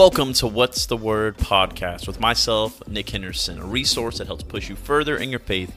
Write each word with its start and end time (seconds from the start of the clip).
Welcome 0.00 0.32
to 0.32 0.46
What's 0.46 0.86
the 0.86 0.96
Word 0.96 1.36
podcast 1.36 2.06
with 2.06 2.20
myself, 2.20 2.88
Nick 2.88 3.10
Henderson, 3.10 3.58
a 3.58 3.66
resource 3.66 4.16
that 4.16 4.28
helps 4.28 4.42
push 4.42 4.70
you 4.70 4.74
further 4.74 5.14
in 5.18 5.28
your 5.28 5.40
faith 5.40 5.76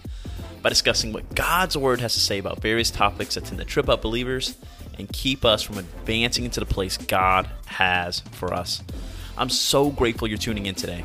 by 0.62 0.70
discussing 0.70 1.12
what 1.12 1.36
God's 1.36 1.76
Word 1.76 2.00
has 2.00 2.14
to 2.14 2.22
say 2.22 2.38
about 2.38 2.62
various 2.62 2.90
topics 2.90 3.36
that 3.36 3.44
tend 3.44 3.60
to 3.60 3.66
trip 3.66 3.90
up 3.90 4.02
believers 4.02 4.56
and 4.98 5.12
keep 5.12 5.44
us 5.44 5.62
from 5.62 5.78
advancing 5.78 6.46
into 6.46 6.62
the 6.62 6.66
place 6.66 6.96
God 6.96 7.50
has 7.66 8.22
for 8.32 8.54
us. 8.54 8.82
I'm 9.38 9.50
so 9.50 9.90
grateful 9.90 10.30
you're 10.30 10.38
tuning 10.38 10.68
in 10.68 10.76
today. 10.76 11.04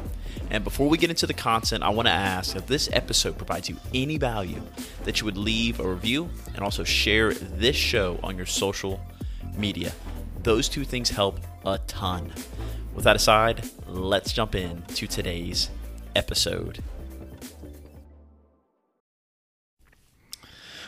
And 0.48 0.62
before 0.62 0.88
we 0.88 0.96
get 0.96 1.10
into 1.10 1.26
the 1.26 1.34
content, 1.34 1.82
I 1.82 1.88
want 1.88 2.06
to 2.06 2.14
ask 2.14 2.54
if 2.54 2.68
this 2.68 2.88
episode 2.92 3.36
provides 3.36 3.68
you 3.68 3.78
any 3.92 4.16
value 4.16 4.62
that 5.02 5.20
you 5.20 5.24
would 5.24 5.36
leave 5.36 5.80
a 5.80 5.88
review 5.88 6.30
and 6.54 6.62
also 6.62 6.84
share 6.84 7.34
this 7.34 7.74
show 7.74 8.20
on 8.22 8.36
your 8.36 8.46
social 8.46 9.00
media. 9.56 9.90
Those 10.44 10.68
two 10.68 10.84
things 10.84 11.10
help 11.10 11.40
a 11.66 11.78
ton. 11.88 12.32
With 12.98 13.04
that 13.04 13.14
aside, 13.14 13.62
let's 13.86 14.32
jump 14.32 14.56
in 14.56 14.82
to 14.82 15.06
today's 15.06 15.70
episode. 16.16 16.82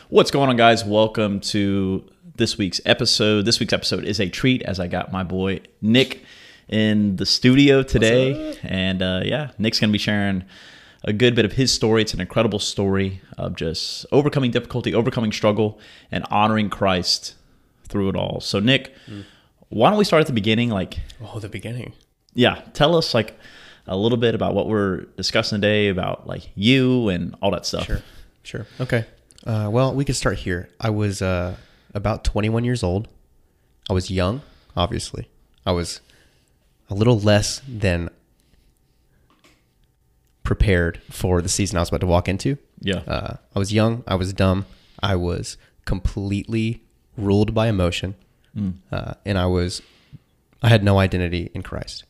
What's 0.09 0.29
going 0.29 0.49
on, 0.49 0.57
guys? 0.57 0.83
Welcome 0.83 1.39
to 1.39 2.03
this 2.35 2.57
week's 2.57 2.81
episode. 2.85 3.45
This 3.45 3.61
week's 3.61 3.71
episode 3.71 4.03
is 4.03 4.19
a 4.19 4.27
treat 4.27 4.61
as 4.63 4.77
I 4.77 4.87
got 4.87 5.13
my 5.13 5.23
boy 5.23 5.61
Nick 5.81 6.25
in 6.67 7.15
the 7.15 7.25
studio 7.25 7.81
today. 7.81 8.57
And 8.61 9.01
uh, 9.01 9.21
yeah, 9.23 9.51
Nick's 9.57 9.79
going 9.79 9.91
to 9.91 9.93
be 9.93 9.97
sharing 9.97 10.43
a 11.05 11.13
good 11.13 11.33
bit 11.33 11.45
of 11.45 11.53
his 11.53 11.73
story. 11.73 12.01
It's 12.01 12.13
an 12.13 12.19
incredible 12.19 12.59
story 12.59 13.21
of 13.37 13.55
just 13.55 14.05
overcoming 14.11 14.51
difficulty, 14.51 14.93
overcoming 14.93 15.31
struggle, 15.31 15.79
and 16.11 16.25
honoring 16.29 16.69
Christ 16.69 17.35
through 17.87 18.09
it 18.09 18.17
all. 18.17 18.41
So, 18.41 18.59
Nick, 18.59 18.93
mm. 19.07 19.23
Why 19.71 19.89
don't 19.89 19.97
we 19.97 20.05
start 20.05 20.21
at 20.21 20.27
the 20.27 20.33
beginning? 20.33 20.69
Like, 20.69 20.99
oh, 21.21 21.39
the 21.39 21.49
beginning. 21.49 21.93
Yeah, 22.33 22.61
tell 22.73 22.95
us 22.95 23.13
like 23.13 23.37
a 23.87 23.97
little 23.97 24.17
bit 24.17 24.35
about 24.35 24.53
what 24.53 24.67
we're 24.67 25.05
discussing 25.17 25.59
today 25.59 25.87
about 25.87 26.27
like 26.27 26.49
you 26.55 27.09
and 27.09 27.35
all 27.41 27.51
that 27.51 27.65
stuff. 27.65 27.85
Sure, 27.85 28.01
sure. 28.43 28.67
Okay. 28.79 29.05
Uh, 29.45 29.69
well, 29.71 29.93
we 29.93 30.05
could 30.05 30.15
start 30.15 30.37
here. 30.39 30.69
I 30.79 30.91
was 30.91 31.21
uh, 31.21 31.55
about 31.93 32.23
21 32.23 32.63
years 32.63 32.83
old. 32.83 33.07
I 33.89 33.93
was 33.93 34.11
young, 34.11 34.41
obviously. 34.75 35.29
I 35.65 35.71
was 35.71 35.99
a 36.89 36.93
little 36.93 37.19
less 37.19 37.61
than 37.67 38.09
prepared 40.43 41.01
for 41.09 41.41
the 41.41 41.49
season 41.49 41.77
I 41.77 41.81
was 41.81 41.89
about 41.89 42.01
to 42.01 42.07
walk 42.07 42.27
into. 42.27 42.57
Yeah. 42.79 42.99
Uh, 43.07 43.37
I 43.55 43.59
was 43.59 43.73
young. 43.73 44.03
I 44.05 44.15
was 44.15 44.33
dumb. 44.33 44.65
I 45.01 45.15
was 45.15 45.57
completely 45.85 46.83
ruled 47.17 47.53
by 47.53 47.67
emotion, 47.67 48.15
mm. 48.55 48.73
uh, 48.91 49.13
and 49.25 49.37
I 49.37 49.45
was 49.45 49.81
I 50.61 50.69
had 50.69 50.83
no 50.83 50.99
identity 50.99 51.49
in 51.53 51.63
Christ. 51.63 52.03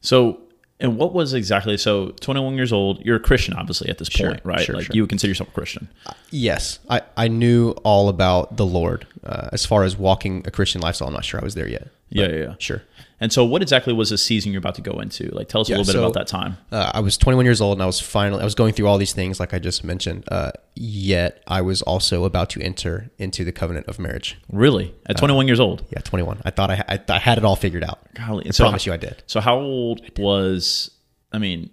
So, 0.00 0.40
and 0.78 0.96
what 0.96 1.12
was 1.12 1.34
exactly 1.34 1.76
so? 1.76 2.10
Twenty 2.20 2.40
one 2.40 2.54
years 2.54 2.72
old. 2.72 3.04
You're 3.04 3.16
a 3.16 3.20
Christian, 3.20 3.54
obviously, 3.54 3.88
at 3.88 3.98
this 3.98 4.08
sure, 4.08 4.30
point, 4.30 4.42
right? 4.44 4.60
Sure, 4.60 4.76
like 4.76 4.86
sure. 4.86 4.94
you 4.94 5.02
would 5.02 5.10
consider 5.10 5.30
yourself 5.30 5.48
a 5.48 5.52
Christian. 5.52 5.88
Uh, 6.06 6.12
yes, 6.30 6.78
I 6.88 7.02
I 7.16 7.28
knew 7.28 7.70
all 7.82 8.08
about 8.08 8.56
the 8.56 8.66
Lord. 8.66 9.06
Uh, 9.24 9.48
as 9.52 9.66
far 9.66 9.84
as 9.84 9.96
walking 9.96 10.44
a 10.46 10.50
Christian 10.50 10.80
lifestyle, 10.80 11.08
I'm 11.08 11.14
not 11.14 11.24
sure 11.24 11.40
I 11.40 11.44
was 11.44 11.54
there 11.54 11.68
yet. 11.68 11.88
Yeah, 12.08 12.28
yeah, 12.28 12.36
yeah, 12.36 12.54
sure. 12.58 12.82
And 13.18 13.32
so, 13.32 13.44
what 13.44 13.62
exactly 13.62 13.92
was 13.92 14.10
the 14.10 14.18
season 14.18 14.52
you're 14.52 14.58
about 14.58 14.74
to 14.76 14.82
go 14.82 15.00
into? 15.00 15.28
Like, 15.34 15.48
tell 15.48 15.62
us 15.62 15.68
yeah, 15.68 15.76
a 15.76 15.78
little 15.78 15.92
bit 15.92 15.98
so, 15.98 16.04
about 16.04 16.14
that 16.14 16.28
time. 16.28 16.58
Uh, 16.70 16.90
I 16.94 17.00
was 17.00 17.16
21 17.16 17.44
years 17.44 17.60
old, 17.60 17.78
and 17.78 17.82
I 17.82 17.86
was 17.86 17.98
finally 17.98 18.42
I 18.42 18.44
was 18.44 18.54
going 18.54 18.74
through 18.74 18.86
all 18.86 18.98
these 18.98 19.12
things, 19.12 19.40
like 19.40 19.54
I 19.54 19.58
just 19.58 19.82
mentioned. 19.82 20.24
Uh, 20.30 20.52
yet, 20.74 21.42
I 21.46 21.62
was 21.62 21.82
also 21.82 22.24
about 22.24 22.50
to 22.50 22.62
enter 22.62 23.10
into 23.18 23.44
the 23.44 23.52
covenant 23.52 23.86
of 23.86 23.98
marriage. 23.98 24.36
Really, 24.52 24.94
at 25.06 25.16
21 25.16 25.44
uh, 25.44 25.46
years 25.46 25.60
old? 25.60 25.84
Yeah, 25.90 26.00
21. 26.00 26.42
I 26.44 26.50
thought 26.50 26.70
I, 26.70 26.84
I, 26.88 27.00
I 27.08 27.18
had 27.18 27.38
it 27.38 27.44
all 27.44 27.56
figured 27.56 27.82
out. 27.82 28.00
Golly, 28.14 28.46
I 28.46 28.50
so 28.50 28.64
promise 28.64 28.84
how, 28.84 28.90
you, 28.90 28.94
I 28.94 28.98
did. 28.98 29.22
So, 29.26 29.40
how 29.40 29.56
old 29.58 30.02
I 30.02 30.20
was? 30.20 30.90
I 31.32 31.38
mean, 31.38 31.70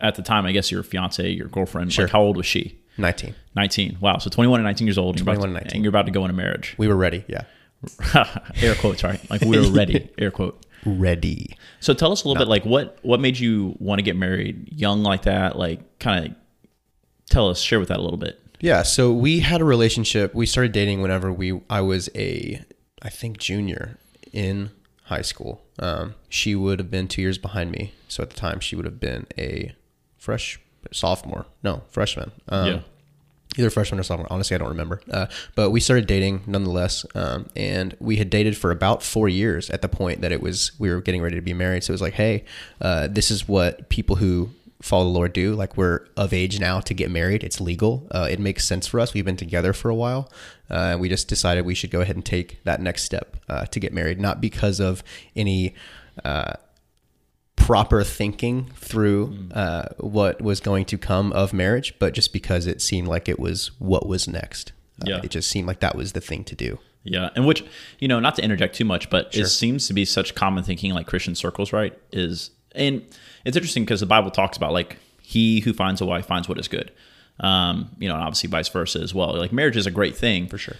at 0.00 0.14
the 0.14 0.22
time, 0.22 0.46
I 0.46 0.52
guess 0.52 0.70
your 0.70 0.82
fiance, 0.82 1.28
your 1.30 1.48
girlfriend. 1.48 1.92
Sure. 1.92 2.06
Like, 2.06 2.12
how 2.12 2.22
old 2.22 2.36
was 2.36 2.46
she? 2.46 2.80
19. 2.96 3.34
19. 3.54 3.98
Wow. 4.00 4.18
So 4.18 4.30
21 4.30 4.60
and 4.60 4.64
19 4.64 4.86
years 4.86 4.98
old. 4.98 5.16
21 5.16 5.44
and 5.44 5.54
19. 5.54 5.72
And 5.74 5.84
you're 5.84 5.90
about 5.90 6.06
to 6.06 6.12
go 6.12 6.24
into 6.24 6.34
marriage. 6.34 6.74
We 6.78 6.88
were 6.88 6.96
ready. 6.96 7.24
Yeah. 7.28 7.44
air 8.60 8.74
quotes, 8.74 9.02
right? 9.02 9.20
Like 9.30 9.42
we 9.42 9.58
were 9.58 9.70
ready. 9.76 10.10
air 10.18 10.30
quote. 10.30 10.64
Ready. 10.84 11.56
So 11.80 11.92
tell 11.92 12.12
us 12.12 12.24
a 12.24 12.28
little 12.28 12.40
bit, 12.40 12.48
like 12.48 12.64
what 12.64 12.98
what 13.02 13.20
made 13.20 13.38
you 13.38 13.76
want 13.78 13.98
to 13.98 14.02
get 14.02 14.16
married 14.16 14.72
young 14.72 15.02
like 15.02 15.22
that? 15.22 15.56
Like, 15.56 15.98
kind 15.98 16.26
of 16.26 16.34
tell 17.28 17.48
us, 17.48 17.60
share 17.60 17.78
with 17.78 17.88
that 17.88 17.98
a 17.98 18.02
little 18.02 18.18
bit. 18.18 18.40
Yeah. 18.60 18.82
So 18.82 19.12
we 19.12 19.40
had 19.40 19.60
a 19.60 19.64
relationship. 19.64 20.34
We 20.34 20.46
started 20.46 20.72
dating 20.72 21.02
whenever 21.02 21.32
we 21.32 21.60
I 21.68 21.80
was 21.80 22.08
a 22.14 22.62
I 23.02 23.08
think 23.08 23.38
junior 23.38 23.98
in 24.32 24.70
high 25.04 25.22
school. 25.22 25.62
Um, 25.78 26.14
she 26.28 26.54
would 26.54 26.78
have 26.78 26.90
been 26.90 27.08
two 27.08 27.22
years 27.22 27.38
behind 27.38 27.70
me. 27.72 27.94
So 28.08 28.22
at 28.22 28.30
the 28.30 28.36
time, 28.36 28.60
she 28.60 28.76
would 28.76 28.84
have 28.84 29.00
been 29.00 29.26
a 29.38 29.74
fresh 30.18 30.60
sophomore. 30.92 31.46
No, 31.62 31.82
freshman. 31.90 32.32
Um, 32.48 32.66
yeah 32.66 32.80
either 33.56 33.70
freshman 33.70 33.98
or 33.98 34.02
sophomore. 34.02 34.26
Honestly, 34.30 34.54
I 34.54 34.58
don't 34.58 34.68
remember. 34.68 35.00
Uh, 35.10 35.26
but 35.54 35.70
we 35.70 35.80
started 35.80 36.06
dating 36.06 36.42
nonetheless, 36.46 37.04
um, 37.14 37.48
and 37.56 37.96
we 38.00 38.16
had 38.16 38.30
dated 38.30 38.56
for 38.56 38.70
about 38.70 39.02
four 39.02 39.28
years 39.28 39.70
at 39.70 39.82
the 39.82 39.88
point 39.88 40.20
that 40.20 40.32
it 40.32 40.40
was 40.40 40.72
we 40.78 40.90
were 40.90 41.00
getting 41.00 41.22
ready 41.22 41.36
to 41.36 41.42
be 41.42 41.54
married. 41.54 41.84
So 41.84 41.90
it 41.90 41.94
was 41.94 42.02
like, 42.02 42.14
hey, 42.14 42.44
uh, 42.80 43.08
this 43.08 43.30
is 43.30 43.48
what 43.48 43.88
people 43.88 44.16
who 44.16 44.50
follow 44.82 45.04
the 45.04 45.10
Lord 45.10 45.32
do. 45.32 45.54
Like 45.54 45.76
we're 45.76 46.06
of 46.16 46.32
age 46.32 46.58
now 46.58 46.80
to 46.80 46.94
get 46.94 47.10
married. 47.10 47.44
It's 47.44 47.60
legal. 47.60 48.06
Uh, 48.10 48.28
it 48.30 48.40
makes 48.40 48.64
sense 48.64 48.86
for 48.86 49.00
us. 49.00 49.12
We've 49.12 49.24
been 49.24 49.36
together 49.36 49.72
for 49.72 49.90
a 49.90 49.94
while. 49.94 50.30
Uh, 50.70 50.96
we 50.98 51.08
just 51.08 51.28
decided 51.28 51.66
we 51.66 51.74
should 51.74 51.90
go 51.90 52.00
ahead 52.00 52.16
and 52.16 52.24
take 52.24 52.62
that 52.64 52.80
next 52.80 53.02
step 53.04 53.36
uh, 53.48 53.66
to 53.66 53.80
get 53.80 53.92
married, 53.92 54.20
not 54.20 54.40
because 54.40 54.80
of 54.80 55.02
any 55.36 55.74
uh, 56.24 56.54
proper 57.60 58.02
thinking 58.02 58.70
through 58.74 59.28
mm. 59.28 59.56
uh, 59.56 59.84
what 59.98 60.40
was 60.40 60.58
going 60.60 60.84
to 60.86 60.98
come 60.98 61.32
of 61.32 61.52
marriage, 61.52 61.94
but 61.98 62.14
just 62.14 62.32
because 62.32 62.66
it 62.66 62.82
seemed 62.82 63.06
like 63.06 63.28
it 63.28 63.38
was 63.38 63.70
what 63.78 64.06
was 64.08 64.26
next. 64.26 64.72
Uh, 65.00 65.04
yeah. 65.06 65.20
It 65.22 65.30
just 65.30 65.48
seemed 65.48 65.68
like 65.68 65.80
that 65.80 65.94
was 65.94 66.12
the 66.12 66.20
thing 66.20 66.42
to 66.44 66.56
do. 66.56 66.78
Yeah. 67.04 67.30
And 67.36 67.46
which, 67.46 67.64
you 67.98 68.08
know, 68.08 68.18
not 68.18 68.34
to 68.36 68.42
interject 68.42 68.74
too 68.74 68.84
much, 68.84 69.08
but 69.10 69.32
sure. 69.32 69.44
it 69.44 69.48
seems 69.48 69.86
to 69.86 69.94
be 69.94 70.04
such 70.04 70.34
common 70.34 70.64
thinking 70.64 70.92
like 70.92 71.06
Christian 71.06 71.34
circles, 71.34 71.72
right? 71.72 71.96
Is, 72.12 72.50
and 72.74 73.02
it's 73.44 73.56
interesting 73.56 73.84
because 73.84 74.00
the 74.00 74.06
Bible 74.06 74.30
talks 74.30 74.56
about 74.56 74.72
like, 74.72 74.96
he 75.22 75.60
who 75.60 75.72
finds 75.72 76.00
a 76.00 76.06
wife 76.06 76.26
finds 76.26 76.48
what 76.48 76.58
is 76.58 76.66
good. 76.66 76.90
Um, 77.38 77.90
you 77.98 78.08
know, 78.08 78.14
and 78.14 78.24
obviously 78.24 78.50
vice 78.50 78.68
versa 78.68 78.98
as 79.00 79.14
well. 79.14 79.36
Like 79.36 79.52
marriage 79.52 79.76
is 79.76 79.86
a 79.86 79.90
great 79.90 80.16
thing. 80.16 80.48
For 80.48 80.58
sure. 80.58 80.76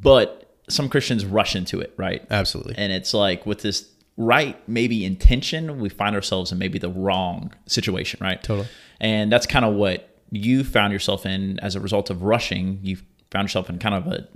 But 0.00 0.50
some 0.68 0.88
Christians 0.88 1.24
rush 1.24 1.54
into 1.54 1.80
it, 1.80 1.92
right? 1.96 2.24
Absolutely. 2.30 2.74
And 2.78 2.92
it's 2.92 3.14
like 3.14 3.46
with 3.46 3.62
this 3.62 3.88
right 4.16 4.56
maybe 4.68 5.04
intention, 5.04 5.80
we 5.80 5.88
find 5.88 6.14
ourselves 6.14 6.52
in 6.52 6.58
maybe 6.58 6.78
the 6.78 6.90
wrong 6.90 7.52
situation, 7.66 8.18
right? 8.22 8.42
Totally. 8.42 8.68
And 9.00 9.32
that's 9.32 9.46
kind 9.46 9.64
of 9.64 9.74
what 9.74 10.08
you 10.30 10.64
found 10.64 10.92
yourself 10.92 11.26
in 11.26 11.58
as 11.60 11.76
a 11.76 11.80
result 11.80 12.10
of 12.10 12.22
rushing. 12.22 12.78
You 12.82 12.98
found 13.30 13.44
yourself 13.44 13.68
in 13.70 13.78
kind 13.78 13.94
of 13.94 14.06
a, 14.06 14.28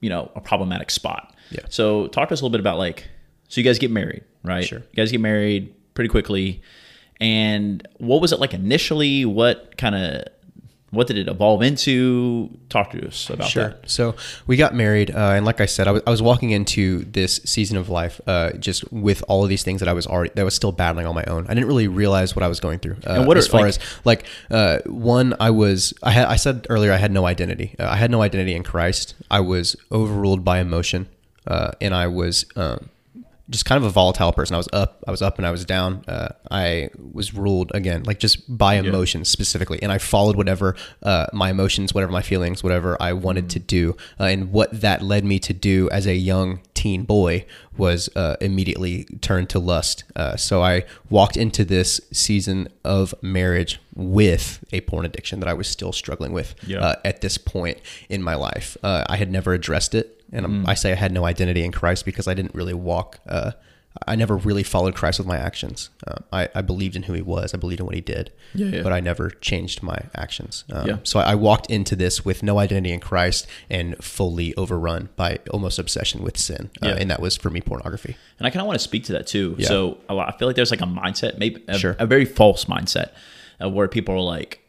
you 0.00 0.10
know, 0.10 0.30
a 0.34 0.40
problematic 0.40 0.90
spot. 0.90 1.34
Yeah. 1.50 1.60
So 1.68 2.08
talk 2.08 2.28
to 2.28 2.32
us 2.34 2.40
a 2.40 2.44
little 2.44 2.52
bit 2.52 2.60
about 2.60 2.78
like, 2.78 3.08
so 3.48 3.60
you 3.60 3.64
guys 3.64 3.78
get 3.78 3.90
married, 3.90 4.24
right? 4.42 4.64
Sure. 4.64 4.78
You 4.78 4.96
guys 4.96 5.10
get 5.12 5.20
married 5.20 5.74
pretty 5.94 6.08
quickly. 6.08 6.62
And 7.20 7.86
what 7.98 8.20
was 8.20 8.32
it 8.32 8.40
like 8.40 8.54
initially? 8.54 9.24
What 9.24 9.76
kind 9.76 9.94
of 9.94 10.24
what 10.94 11.06
did 11.06 11.18
it 11.18 11.28
evolve 11.28 11.62
into? 11.62 12.50
Talk 12.68 12.90
to 12.92 13.06
us 13.06 13.30
about 13.30 13.48
sure. 13.48 13.68
that. 13.68 13.90
So 13.90 14.14
we 14.46 14.56
got 14.56 14.74
married, 14.74 15.10
uh, 15.10 15.32
and 15.36 15.44
like 15.44 15.60
I 15.60 15.66
said, 15.66 15.88
I 15.88 15.92
was, 15.92 16.02
I 16.06 16.10
was 16.10 16.22
walking 16.22 16.50
into 16.50 17.04
this 17.04 17.40
season 17.44 17.76
of 17.76 17.88
life 17.88 18.20
uh, 18.26 18.52
just 18.52 18.90
with 18.92 19.22
all 19.28 19.42
of 19.42 19.48
these 19.48 19.62
things 19.62 19.80
that 19.80 19.88
I 19.88 19.92
was 19.92 20.06
already 20.06 20.30
that 20.34 20.40
I 20.40 20.44
was 20.44 20.54
still 20.54 20.72
battling 20.72 21.06
on 21.06 21.14
my 21.14 21.24
own. 21.24 21.46
I 21.46 21.54
didn't 21.54 21.68
really 21.68 21.88
realize 21.88 22.34
what 22.34 22.42
I 22.42 22.48
was 22.48 22.60
going 22.60 22.78
through. 22.78 22.96
Uh, 23.06 23.14
and 23.14 23.26
what 23.26 23.36
are, 23.36 23.38
as 23.38 23.48
far 23.48 23.62
like, 23.62 23.68
as 23.68 23.78
like 24.04 24.26
uh, 24.50 24.78
one, 24.86 25.34
I 25.40 25.50
was 25.50 25.94
I 26.02 26.10
had 26.10 26.26
I 26.26 26.36
said 26.36 26.66
earlier 26.70 26.92
I 26.92 26.96
had 26.96 27.12
no 27.12 27.26
identity. 27.26 27.74
Uh, 27.78 27.88
I 27.88 27.96
had 27.96 28.10
no 28.10 28.22
identity 28.22 28.54
in 28.54 28.62
Christ. 28.62 29.14
I 29.30 29.40
was 29.40 29.76
overruled 29.92 30.44
by 30.44 30.60
emotion, 30.60 31.08
uh, 31.46 31.72
and 31.80 31.94
I 31.94 32.06
was. 32.06 32.46
Um, 32.56 32.90
just 33.50 33.66
kind 33.66 33.76
of 33.76 33.84
a 33.84 33.90
volatile 33.90 34.32
person. 34.32 34.54
I 34.54 34.56
was 34.56 34.68
up, 34.72 35.04
I 35.06 35.10
was 35.10 35.20
up, 35.20 35.36
and 35.38 35.46
I 35.46 35.50
was 35.50 35.64
down. 35.64 36.04
Uh, 36.08 36.30
I 36.50 36.90
was 37.12 37.34
ruled 37.34 37.72
again, 37.74 38.04
like 38.04 38.18
just 38.18 38.56
by 38.56 38.74
emotions 38.74 39.28
yeah. 39.28 39.32
specifically, 39.32 39.82
and 39.82 39.92
I 39.92 39.98
followed 39.98 40.36
whatever 40.36 40.76
uh, 41.02 41.26
my 41.32 41.50
emotions, 41.50 41.92
whatever 41.92 42.12
my 42.12 42.22
feelings, 42.22 42.62
whatever 42.62 42.96
I 43.00 43.12
wanted 43.12 43.46
mm. 43.46 43.50
to 43.50 43.58
do, 43.58 43.96
uh, 44.18 44.24
and 44.24 44.50
what 44.50 44.80
that 44.80 45.02
led 45.02 45.24
me 45.24 45.38
to 45.40 45.52
do 45.52 45.90
as 45.90 46.06
a 46.06 46.14
young 46.14 46.60
teen 46.72 47.04
boy 47.04 47.44
was 47.76 48.08
uh, 48.16 48.36
immediately 48.40 49.04
turned 49.20 49.50
to 49.50 49.58
lust. 49.58 50.04
Uh, 50.16 50.36
so 50.36 50.62
I 50.62 50.84
walked 51.10 51.36
into 51.36 51.64
this 51.64 52.00
season 52.12 52.68
of 52.84 53.14
marriage 53.20 53.80
with 53.94 54.64
a 54.72 54.80
porn 54.82 55.04
addiction 55.04 55.40
that 55.40 55.48
I 55.48 55.54
was 55.54 55.68
still 55.68 55.92
struggling 55.92 56.32
with 56.32 56.54
yeah. 56.66 56.78
Uh, 56.78 56.94
at 57.04 57.20
this 57.20 57.36
point 57.36 57.78
in 58.08 58.22
my 58.22 58.34
life. 58.34 58.76
I 58.82 59.16
had 59.16 59.30
never 59.30 59.52
addressed 59.52 59.94
it 59.94 60.13
and 60.34 60.46
mm. 60.46 60.68
I 60.68 60.74
say 60.74 60.92
I 60.92 60.96
had 60.96 61.12
no 61.12 61.24
identity 61.24 61.64
in 61.64 61.72
Christ 61.72 62.04
because 62.04 62.28
I 62.28 62.34
didn't 62.34 62.54
really 62.54 62.74
walk 62.74 63.20
uh, 63.28 63.52
I 64.06 64.16
never 64.16 64.36
really 64.36 64.64
followed 64.64 64.94
Christ 64.94 65.18
with 65.20 65.28
my 65.28 65.36
actions. 65.36 65.90
Uh, 66.06 66.16
I, 66.32 66.48
I 66.54 66.62
believed 66.62 66.96
in 66.96 67.04
who 67.04 67.12
he 67.12 67.22
was. 67.22 67.54
I 67.54 67.58
believed 67.58 67.80
in 67.80 67.86
what 67.86 67.94
he 67.94 68.00
did. 68.00 68.32
Yeah, 68.52 68.66
yeah. 68.66 68.82
But 68.82 68.92
I 68.92 68.98
never 68.98 69.30
changed 69.30 69.82
my 69.82 69.96
actions. 70.16 70.64
Um, 70.72 70.86
Yeah. 70.86 70.96
So 71.04 71.20
I, 71.20 71.32
I 71.32 71.34
walked 71.36 71.70
into 71.70 71.94
this 71.94 72.24
with 72.24 72.42
no 72.42 72.58
identity 72.58 72.92
in 72.92 72.98
Christ 72.98 73.46
and 73.70 73.96
fully 74.02 74.54
overrun 74.56 75.10
by 75.14 75.38
almost 75.50 75.78
obsession 75.78 76.22
with 76.22 76.36
sin. 76.36 76.70
Uh. 76.82 76.96
And 76.98 77.10
that 77.10 77.20
was 77.20 77.36
for 77.36 77.50
me 77.50 77.60
pornography. 77.60 78.16
And 78.38 78.46
I 78.46 78.50
kind 78.50 78.62
of 78.62 78.66
want 78.66 78.78
to 78.78 78.84
speak 78.84 79.04
to 79.04 79.12
that 79.12 79.28
too. 79.28 79.56
So 79.60 79.98
I 80.08 80.32
feel 80.32 80.48
like 80.48 80.56
there's 80.56 80.72
like 80.72 80.82
a 80.82 80.86
mindset, 80.86 81.38
maybe 81.38 81.62
a, 81.68 81.78
Sure. 81.78 81.94
a 81.98 82.06
very 82.06 82.24
false 82.24 82.64
mindset, 82.64 83.12
uh, 83.62 83.68
where 83.68 83.86
people 83.86 84.14
are 84.16 84.20
like, 84.20 84.60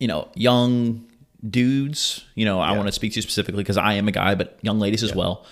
you 0.00 0.08
know, 0.08 0.28
young 0.34 1.07
dudes. 1.48 2.24
You 2.34 2.44
know, 2.44 2.60
I 2.60 2.70
Yeah. 2.70 2.76
want 2.76 2.88
to 2.88 2.92
speak 2.92 3.12
to 3.12 3.16
you 3.16 3.22
specifically 3.22 3.62
because 3.62 3.76
I 3.76 3.94
am 3.94 4.08
a 4.08 4.12
guy, 4.12 4.34
but 4.34 4.58
young 4.62 4.78
ladies 4.80 5.02
as 5.02 5.14
well. 5.14 5.44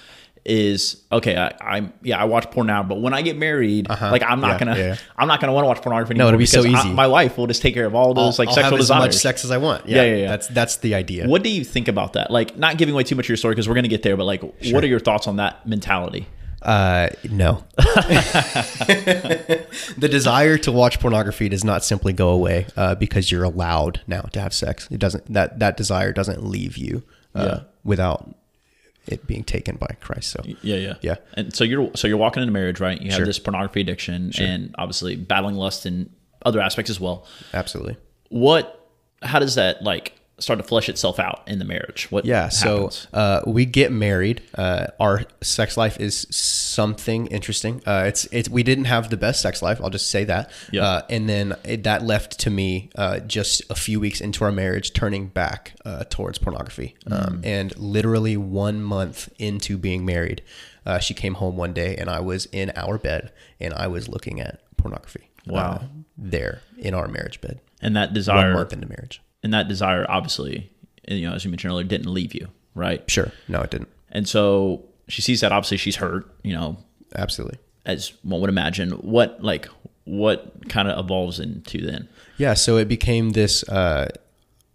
Is 0.49 1.03
okay. 1.11 1.37
I, 1.37 1.53
I'm 1.61 1.93
yeah. 2.05 2.23
I 2.23 2.25
watch 2.27 2.49
porn 2.53 2.69
now, 2.69 2.85
but 2.85 3.01
when 3.01 3.13
I 3.13 3.23
get 3.23 3.37
married, 3.37 3.89
like 3.89 4.23
I'm 4.23 4.41
not 4.41 4.63
Uh-huh. 4.63 4.65
Yeah, 4.71 4.75
gonna. 4.85 4.99
I'm 5.17 5.27
not 5.27 5.41
gonna 5.41 5.53
want 5.53 5.65
to 5.65 5.69
watch 5.69 5.83
pornography. 5.83 6.15
No, 6.15 6.29
anymore 6.29 6.35
it'll 6.35 6.39
be 6.39 6.47
so 6.47 6.63
because 6.63 6.85
I- 6.85 6.87
easy. 6.87 6.95
my 6.95 7.09
wife 7.09 7.37
will 7.37 7.49
just 7.49 7.63
take 7.63 7.75
care 7.75 7.85
of 7.85 7.97
all 7.97 8.15
those 8.15 8.39
like 8.39 8.47
I'll 8.51 8.55
sexual 8.55 8.71
have 8.77 8.81
as 8.81 8.89
much 8.91 9.15
sex 9.15 9.45
as 9.45 9.51
I 9.51 9.57
want. 9.57 9.89
Yeah, 9.89 10.05
yeah, 10.05 10.15
yeah. 10.15 10.29
That's 10.29 10.47
that's 10.47 10.77
the 10.77 10.95
idea. 10.95 11.27
What 11.27 11.43
do 11.43 11.49
you 11.51 11.65
think 11.65 11.89
about 11.89 12.13
that? 12.13 12.31
Like, 12.31 12.57
not 12.57 12.79
giving 12.79 12.95
away 12.95 13.03
too 13.03 13.17
much 13.17 13.25
of 13.25 13.31
your 13.31 13.37
story 13.39 13.55
because 13.57 13.69
we're 13.69 13.75
gonna 13.75 13.89
get 13.89 14.05
there, 14.05 14.17
but 14.17 14.23
like, 14.23 14.43
what 14.71 14.85
are 14.85 14.87
your 14.87 15.01
thoughts 15.01 15.27
on 15.27 15.35
that 15.39 15.67
mentality? 15.67 16.29
Uh, 16.63 17.09
no. 17.31 17.65
the 18.87 20.09
desire 20.11 20.59
to 20.59 20.73
watch 20.73 21.01
pornography 21.01 21.49
does 21.49 21.65
not 21.65 21.85
simply 21.85 22.13
go 22.13 22.31
away 22.31 22.67
uh, 22.77 22.95
because 22.95 23.31
you're 23.31 23.45
allowed 23.45 24.01
now 24.07 24.23
to 24.23 24.41
have 24.41 24.53
sex. 24.53 24.89
It 24.91 24.99
doesn't. 24.99 25.33
That 25.33 25.59
that 25.59 25.77
desire 25.77 26.13
doesn't 26.13 26.45
leave 26.45 26.77
you 26.77 27.03
uh, 27.35 27.45
Yeah. 27.45 27.61
without 27.85 28.35
it 29.07 29.27
being 29.27 29.45
taken 29.45 29.77
by 29.77 29.95
Christ. 30.01 30.31
So 30.31 30.43
Yeah, 30.63 30.77
yeah, 30.77 30.95
Yeah. 31.03 31.17
And 31.35 31.55
so 31.55 31.63
you're 31.65 31.91
so 31.95 32.09
you're 32.09 32.17
walking 32.17 32.43
into 32.43 32.53
marriage, 32.53 32.81
right? 32.81 33.01
You 33.01 33.11
have 33.11 33.19
Sure. 33.19 33.27
this 33.27 33.39
pornography 33.39 33.81
addiction, 33.83 34.33
and 34.39 34.75
obviously 34.79 35.15
battling 35.17 35.55
lust 35.57 35.87
and 35.87 36.11
other 36.45 36.61
aspects 36.61 36.91
as 36.91 36.99
well. 37.01 37.27
absolutely. 37.55 37.97
What? 38.29 38.73
How 39.23 39.39
does 39.39 39.55
that 39.55 39.83
like 39.83 40.13
start 40.39 40.59
to 40.59 40.63
flesh 40.63 40.89
itself 40.89 41.19
out 41.19 41.43
in 41.47 41.59
the 41.59 41.65
marriage? 41.65 42.11
What? 42.11 42.25
Yeah. 42.25 42.49
So 42.49 42.91
uh, 43.13 43.41
we 43.47 43.65
get 43.65 43.91
married. 43.93 44.43
Uh, 44.55 44.89
our 45.01 45.23
sex 45.43 45.77
life 45.77 45.99
is 45.99 46.27
something 46.31 47.27
interesting. 47.29 47.83
Uh, 47.87 48.05
it's 48.07 48.27
it's 48.27 48.49
we 48.49 48.63
didn't 48.63 48.85
have 48.85 49.09
the 49.11 49.17
best 49.17 49.41
sex 49.41 49.63
life. 49.63 49.81
I'll 49.83 49.91
just 49.91 50.11
say 50.11 50.25
that. 50.25 50.51
Yeah. 50.73 50.83
Uh, 50.83 51.03
and 51.09 51.29
then 51.29 51.55
it, 51.65 51.85
that 51.85 52.03
left 52.05 52.39
to 52.41 52.51
me 52.51 52.91
uh, 52.97 53.21
just 53.21 53.63
a 53.71 53.75
few 53.75 53.99
weeks 54.01 54.21
into 54.21 54.45
our 54.45 54.53
marriage, 54.53 54.93
turning 54.93 55.29
back 55.29 55.75
uh, 55.85 56.05
towards 56.11 56.39
pornography. 56.39 56.97
Mm. 57.07 57.27
Um, 57.29 57.41
and 57.45 57.77
literally 57.79 58.37
one 58.37 58.83
month 58.83 59.29
into 59.39 59.79
being 59.79 60.05
married, 60.05 60.43
uh, 60.85 60.99
she 60.99 61.15
came 61.15 61.35
home 61.35 61.57
one 61.57 61.73
day, 61.73 61.97
and 61.97 62.11
I 62.11 62.21
was 62.21 62.47
in 62.47 62.73
our 62.77 62.99
bed, 62.99 63.33
and 63.59 63.73
I 63.73 63.87
was 63.87 64.09
looking 64.09 64.41
at 64.41 64.61
pornography. 64.77 65.31
Wow. 65.49 65.83
there 66.19 66.61
in 66.77 66.93
our 66.93 67.07
marriage 67.07 67.41
bed. 67.41 67.61
and 67.81 67.95
that 67.95 68.09
One 68.09 68.15
desire, 68.15 68.53
month 68.53 68.73
into 68.73 68.89
marriage. 68.89 69.23
And 69.43 69.53
that 69.55 69.69
desire, 69.69 70.07
obviously, 70.09 70.71
you 71.09 71.29
know, 71.29 71.35
as 71.35 71.45
you 71.45 71.51
mentioned 71.51 71.71
earlier, 71.73 71.87
didn't 71.87 72.13
leave 72.13 72.35
you, 72.35 72.49
right? 72.75 73.09
Sure. 73.11 73.33
No, 73.49 73.61
it 73.61 73.71
didn't. 73.71 73.89
And 74.11 74.29
so 74.29 74.85
she 75.09 75.23
sees 75.23 75.41
that. 75.41 75.53
Obviously, 75.53 75.77
she's 75.77 75.97
hurt. 75.97 76.31
You 76.43 76.55
know, 76.55 76.77
Absolutely. 77.15 77.59
as 77.85 78.13
one 78.23 78.41
would 78.41 78.51
imagine. 78.51 78.91
What 78.93 79.43
like 79.43 79.69
what 80.05 80.69
kind 80.69 80.89
of 80.89 80.99
evolves 80.99 81.39
into 81.41 81.85
then? 81.85 82.09
Yeah, 82.39 82.55
so 82.55 82.77
it 82.77 82.89
became 82.89 83.31
this. 83.31 83.63
Uh, 83.69 84.09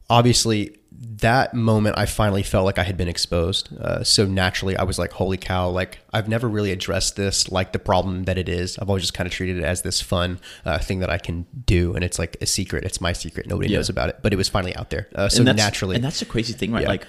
obviously, 0.09 0.77
that 0.91 1.53
moment 1.53 1.97
I 1.97 2.05
finally 2.05 2.43
felt 2.43 2.65
like 2.65 2.77
I 2.77 2.83
had 2.83 2.97
been 2.97 3.07
exposed. 3.07 3.69
Uh, 3.79 4.03
so 4.03 4.25
naturally, 4.25 4.75
I 4.75 4.83
was 4.83 4.99
like, 4.99 5.11
"Holy 5.13 5.37
cow!" 5.37 5.69
Like 5.69 5.99
I've 6.13 6.27
never 6.27 6.47
really 6.49 6.71
addressed 6.71 7.15
this 7.15 7.49
like 7.51 7.71
the 7.71 7.79
problem 7.79 8.25
that 8.25 8.37
it 8.37 8.49
is. 8.49 8.77
I've 8.77 8.89
always 8.89 9.03
just 9.03 9.13
kind 9.13 9.25
of 9.27 9.33
treated 9.33 9.57
it 9.57 9.63
as 9.63 9.81
this 9.83 10.01
fun 10.01 10.39
uh, 10.65 10.79
thing 10.79 10.99
that 10.99 11.09
I 11.09 11.17
can 11.17 11.45
do, 11.65 11.93
and 11.95 12.03
it's 12.03 12.19
like 12.19 12.37
a 12.41 12.45
secret. 12.45 12.83
It's 12.83 12.99
my 13.01 13.13
secret. 13.13 13.47
Nobody 13.47 13.69
Yeah. 13.69 13.77
knows 13.77 13.89
about 13.89 14.09
it, 14.09 14.19
but 14.21 14.33
it 14.33 14.35
was 14.35 14.49
finally 14.49 14.75
out 14.75 14.89
there. 14.89 15.07
Uh, 15.15 15.29
so 15.29 15.43
and 15.45 15.55
naturally, 15.57 15.95
and 15.95 16.03
that's 16.03 16.19
the 16.19 16.25
crazy 16.25 16.53
thing, 16.53 16.71
right? 16.71 16.83
Yeah. 16.83 16.89
Like 16.89 17.07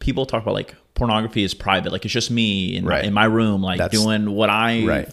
people 0.00 0.26
talk 0.26 0.42
about 0.42 0.54
like 0.54 0.74
pornography 0.94 1.44
is 1.44 1.54
private, 1.54 1.92
like 1.92 2.04
it's 2.04 2.12
just 2.14 2.30
me 2.30 2.76
in, 2.76 2.84
Right. 2.84 3.02
my, 3.02 3.06
in 3.08 3.14
my 3.14 3.24
room, 3.24 3.62
like 3.62 3.78
That's- 3.78 4.00
doing 4.02 4.30
what 4.32 4.50
I. 4.50 4.84
Right. 4.84 5.08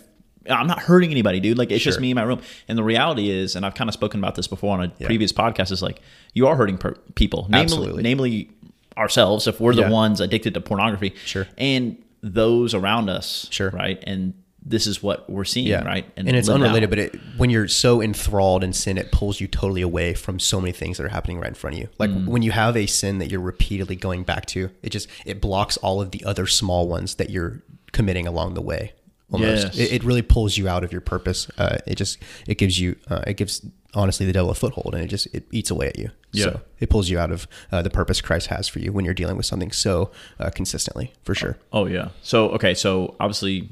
I'm 0.49 0.67
not 0.67 0.79
hurting 0.79 1.11
anybody, 1.11 1.39
dude. 1.39 1.57
Like 1.57 1.71
it's 1.71 1.83
just 1.83 1.99
me 1.99 2.11
in 2.11 2.15
my 2.15 2.23
room. 2.23 2.41
And 2.67 2.77
the 2.77 2.83
reality 2.83 3.29
is, 3.29 3.55
and 3.55 3.65
I've 3.65 3.75
kind 3.75 3.89
of 3.89 3.93
spoken 3.93 4.19
about 4.19 4.35
this 4.35 4.47
before 4.47 4.77
on 4.77 4.83
a 4.85 4.89
previous 5.05 5.31
podcast, 5.33 5.71
is 5.71 5.81
like 5.81 6.01
you 6.33 6.47
are 6.47 6.55
hurting 6.55 6.77
per- 6.77 6.95
people, 7.15 7.47
namely, 7.49 7.63
Absolutely. 7.63 8.03
namely 8.03 8.49
ourselves, 8.97 9.47
if 9.47 9.59
we're 9.59 9.75
the 9.75 9.81
Yeah. 9.81 9.89
ones 9.91 10.19
addicted 10.21 10.53
to 10.55 10.61
pornography, 10.61 11.13
Sure. 11.25 11.47
and 11.57 11.97
those 12.23 12.73
around 12.73 13.09
us, 13.09 13.47
Sure. 13.51 13.69
right? 13.69 14.03
And 14.07 14.33
this 14.69 14.85
is 14.85 15.01
what 15.01 15.29
we're 15.29 15.45
seeing, 15.45 15.67
yeah, 15.67 15.81
right? 15.85 16.03
And, 16.17 16.27
it's 16.27 16.49
unrelated, 16.49 16.85
out. 16.85 16.89
but 16.89 16.99
it, 16.99 17.15
when 17.37 17.49
you're 17.49 17.69
so 17.69 18.01
enthralled 18.01 18.65
in 18.65 18.73
sin, 18.73 18.97
it 18.97 19.11
pulls 19.13 19.39
you 19.39 19.47
totally 19.47 19.81
away 19.81 20.13
from 20.13 20.39
so 20.39 20.59
many 20.59 20.73
things 20.73 20.97
that 20.97 21.05
are 21.05 21.09
happening 21.09 21.39
right 21.39 21.47
in 21.47 21.53
front 21.53 21.75
of 21.75 21.79
you. 21.81 21.87
Like 21.99 22.09
Mm. 22.09 22.25
when 22.25 22.41
you 22.41 22.51
have 22.51 22.75
a 22.75 22.85
sin 22.85 23.19
that 23.19 23.31
you're 23.31 23.39
repeatedly 23.39 23.95
going 23.95 24.23
back 24.23 24.45
to, 24.47 24.69
it 24.83 24.89
just 24.89 25.07
it 25.25 25.39
blocks 25.39 25.77
all 25.77 26.01
of 26.01 26.11
the 26.11 26.21
other 26.25 26.47
small 26.47 26.87
ones 26.89 27.15
that 27.15 27.29
you're 27.29 27.61
committing 27.93 28.27
along 28.27 28.55
the 28.55 28.61
way. 28.61 28.91
Almost, 29.31 29.65
Yes. 29.65 29.77
it, 29.77 29.91
it 29.93 30.03
really 30.05 30.21
pulls 30.21 30.57
you 30.57 30.67
out 30.69 30.83
of 30.85 30.91
your 30.91 31.01
purpose. 31.01 31.49
Uh, 31.57 31.77
it 31.85 31.95
just 31.95 32.17
it 32.47 32.57
gives 32.57 32.79
you 32.79 32.95
uh, 33.09 33.23
it 33.27 33.35
gives 33.35 33.65
honestly 33.93 34.25
the 34.25 34.31
devil 34.31 34.49
a 34.49 34.55
foothold, 34.55 34.95
and 34.95 35.03
it 35.03 35.07
just 35.07 35.27
it 35.33 35.45
eats 35.51 35.69
away 35.69 35.87
at 35.87 35.99
you. 35.99 36.09
Yeah. 36.31 36.43
So 36.45 36.61
it 36.79 36.89
pulls 36.89 37.09
you 37.09 37.19
out 37.19 37.31
of 37.31 37.45
uh, 37.71 37.81
the 37.81 37.89
purpose 37.89 38.21
Christ 38.21 38.47
has 38.47 38.67
for 38.69 38.79
you 38.79 38.93
when 38.93 39.03
you're 39.03 39.13
dealing 39.13 39.35
with 39.35 39.45
something 39.45 39.71
so 39.71 40.11
uh, 40.39 40.49
consistently, 40.49 41.13
for 41.23 41.35
sure. 41.35 41.57
Oh 41.73 41.87
yeah. 41.87 42.09
So 42.21 42.49
okay. 42.51 42.73
So 42.73 43.15
obviously, 43.19 43.69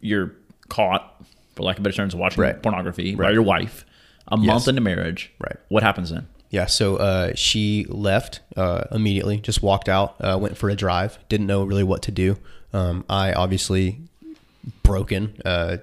you're 0.00 0.32
caught, 0.68 1.22
for 1.54 1.62
lack 1.62 1.76
of 1.78 1.82
better 1.82 1.96
terms, 1.96 2.14
watching 2.14 2.42
Right. 2.42 2.62
pornography 2.62 3.14
by 3.14 3.30
your 3.30 3.42
wife. 3.42 3.84
A 4.28 4.36
month 4.36 4.68
into 4.68 4.80
marriage. 4.80 5.32
Right. 5.38 5.56
What 5.68 5.82
happens 5.82 6.10
then? 6.10 6.28
Yeah, 6.50 6.66
so 6.66 6.96
uh, 6.96 7.32
she 7.34 7.86
left 7.88 8.40
uh, 8.56 8.84
immediately, 8.92 9.38
just 9.38 9.62
walked 9.62 9.88
out, 9.88 10.16
uh, 10.20 10.38
went 10.38 10.56
for 10.58 10.68
a 10.68 10.76
drive, 10.76 11.18
didn't 11.30 11.46
know 11.46 11.64
really 11.64 11.82
what 11.82 12.02
to 12.02 12.12
do. 12.12 12.36
Um, 12.74 13.04
I 13.08 13.32
obviously 13.32 14.00
broken, 14.82 15.36
uh, 15.44 15.78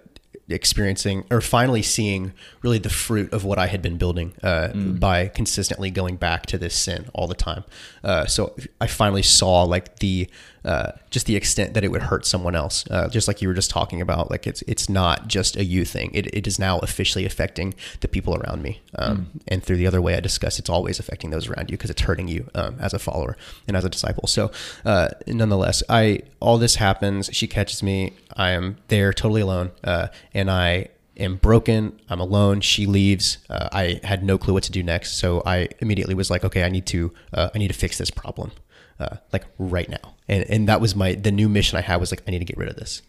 experiencing 0.49 1.25
or 1.29 1.41
finally 1.41 1.81
seeing 1.83 2.33
really 2.63 2.79
the 2.79 2.89
fruit 2.89 3.31
of 3.33 3.43
what 3.43 3.59
I 3.59 3.67
had 3.67 3.81
been 3.81 3.97
building 3.97 4.33
uh, 4.41 4.69
by 4.73 5.27
consistently 5.27 5.91
going 5.91 6.15
back 6.15 6.47
to 6.47 6.57
this 6.57 6.73
sin 6.75 7.07
all 7.13 7.27
the 7.27 7.35
time. 7.35 7.63
Uh, 8.03 8.25
so 8.25 8.55
I 8.81 8.87
finally 8.87 9.21
saw 9.21 9.63
like 9.63 9.99
the 9.99 10.27
uh, 10.65 10.91
just 11.09 11.25
the 11.25 11.35
extent 11.35 11.73
that 11.73 11.83
it 11.83 11.89
would 11.89 12.03
hurt 12.03 12.25
someone 12.25 12.55
else. 12.55 12.85
Uh, 12.89 13.07
just 13.07 13.27
like 13.27 13.41
you 13.41 13.47
were 13.47 13.53
just 13.53 13.69
talking 13.69 14.01
about, 14.01 14.29
like 14.29 14.47
it's 14.47 14.61
it's 14.63 14.89
not 14.89 15.27
just 15.27 15.55
a 15.55 15.63
you 15.63 15.85
thing. 15.85 16.11
It, 16.13 16.27
it 16.35 16.47
is 16.47 16.59
now 16.59 16.79
officially 16.79 17.25
affecting 17.25 17.73
the 18.01 18.07
people 18.07 18.35
around 18.35 18.61
me. 18.61 18.81
Um, 18.95 19.29
And 19.47 19.63
through 19.63 19.77
the 19.77 19.87
other 19.87 20.01
way 20.01 20.15
I 20.15 20.19
discussed, 20.19 20.59
it's 20.59 20.69
always 20.69 20.99
affecting 20.99 21.31
those 21.31 21.47
around 21.47 21.69
you 21.69 21.77
because 21.77 21.89
it's 21.89 22.01
hurting 22.01 22.27
you 22.27 22.49
um, 22.55 22.75
as 22.79 22.93
a 22.93 22.99
follower 22.99 23.37
and 23.67 23.77
as 23.77 23.85
a 23.85 23.89
disciple. 23.89 24.27
So 24.27 24.51
uh, 24.85 25.09
nonetheless, 25.27 25.83
I 25.89 26.21
all 26.39 26.57
this 26.57 26.75
happens. 26.75 27.29
She 27.33 27.47
catches 27.47 27.81
me. 27.83 28.13
I 28.35 28.51
am 28.51 28.77
there 28.87 29.13
totally 29.13 29.41
alone, 29.41 29.71
uh, 29.83 30.07
and 30.33 30.49
I 30.51 30.89
am 31.17 31.35
broken. 31.37 31.99
I'm 32.09 32.19
alone. 32.19 32.61
She 32.61 32.85
leaves. 32.85 33.39
Uh, 33.49 33.69
I 33.71 33.99
had 34.03 34.23
no 34.23 34.37
clue 34.37 34.53
what 34.53 34.63
to 34.63 34.71
do 34.71 34.83
next, 34.83 35.17
so 35.17 35.41
I 35.45 35.69
immediately 35.79 36.15
was 36.15 36.29
like, 36.29 36.43
okay, 36.45 36.63
I 36.63 36.69
need 36.69 36.85
to 36.87 37.11
uh, 37.33 37.49
I 37.53 37.57
need 37.57 37.69
to 37.69 37.79
fix 37.79 37.97
this 37.97 38.11
problem, 38.11 38.51
uh, 38.99 39.17
like 39.33 39.45
right 39.57 39.89
now. 39.89 40.13
And 40.29 40.43
and 40.49 40.67
that 40.69 40.79
was 40.79 40.95
my 40.95 41.15
the 41.15 41.31
new 41.31 41.49
mission 41.49 41.77
I 41.77 41.81
had 41.81 41.97
was 41.99 42.11
like 42.11 42.21
I 42.27 42.31
need 42.31 42.39
to 42.39 42.45
get 42.45 42.57
rid 42.57 42.69
of 42.69 42.75
this. 42.77 43.01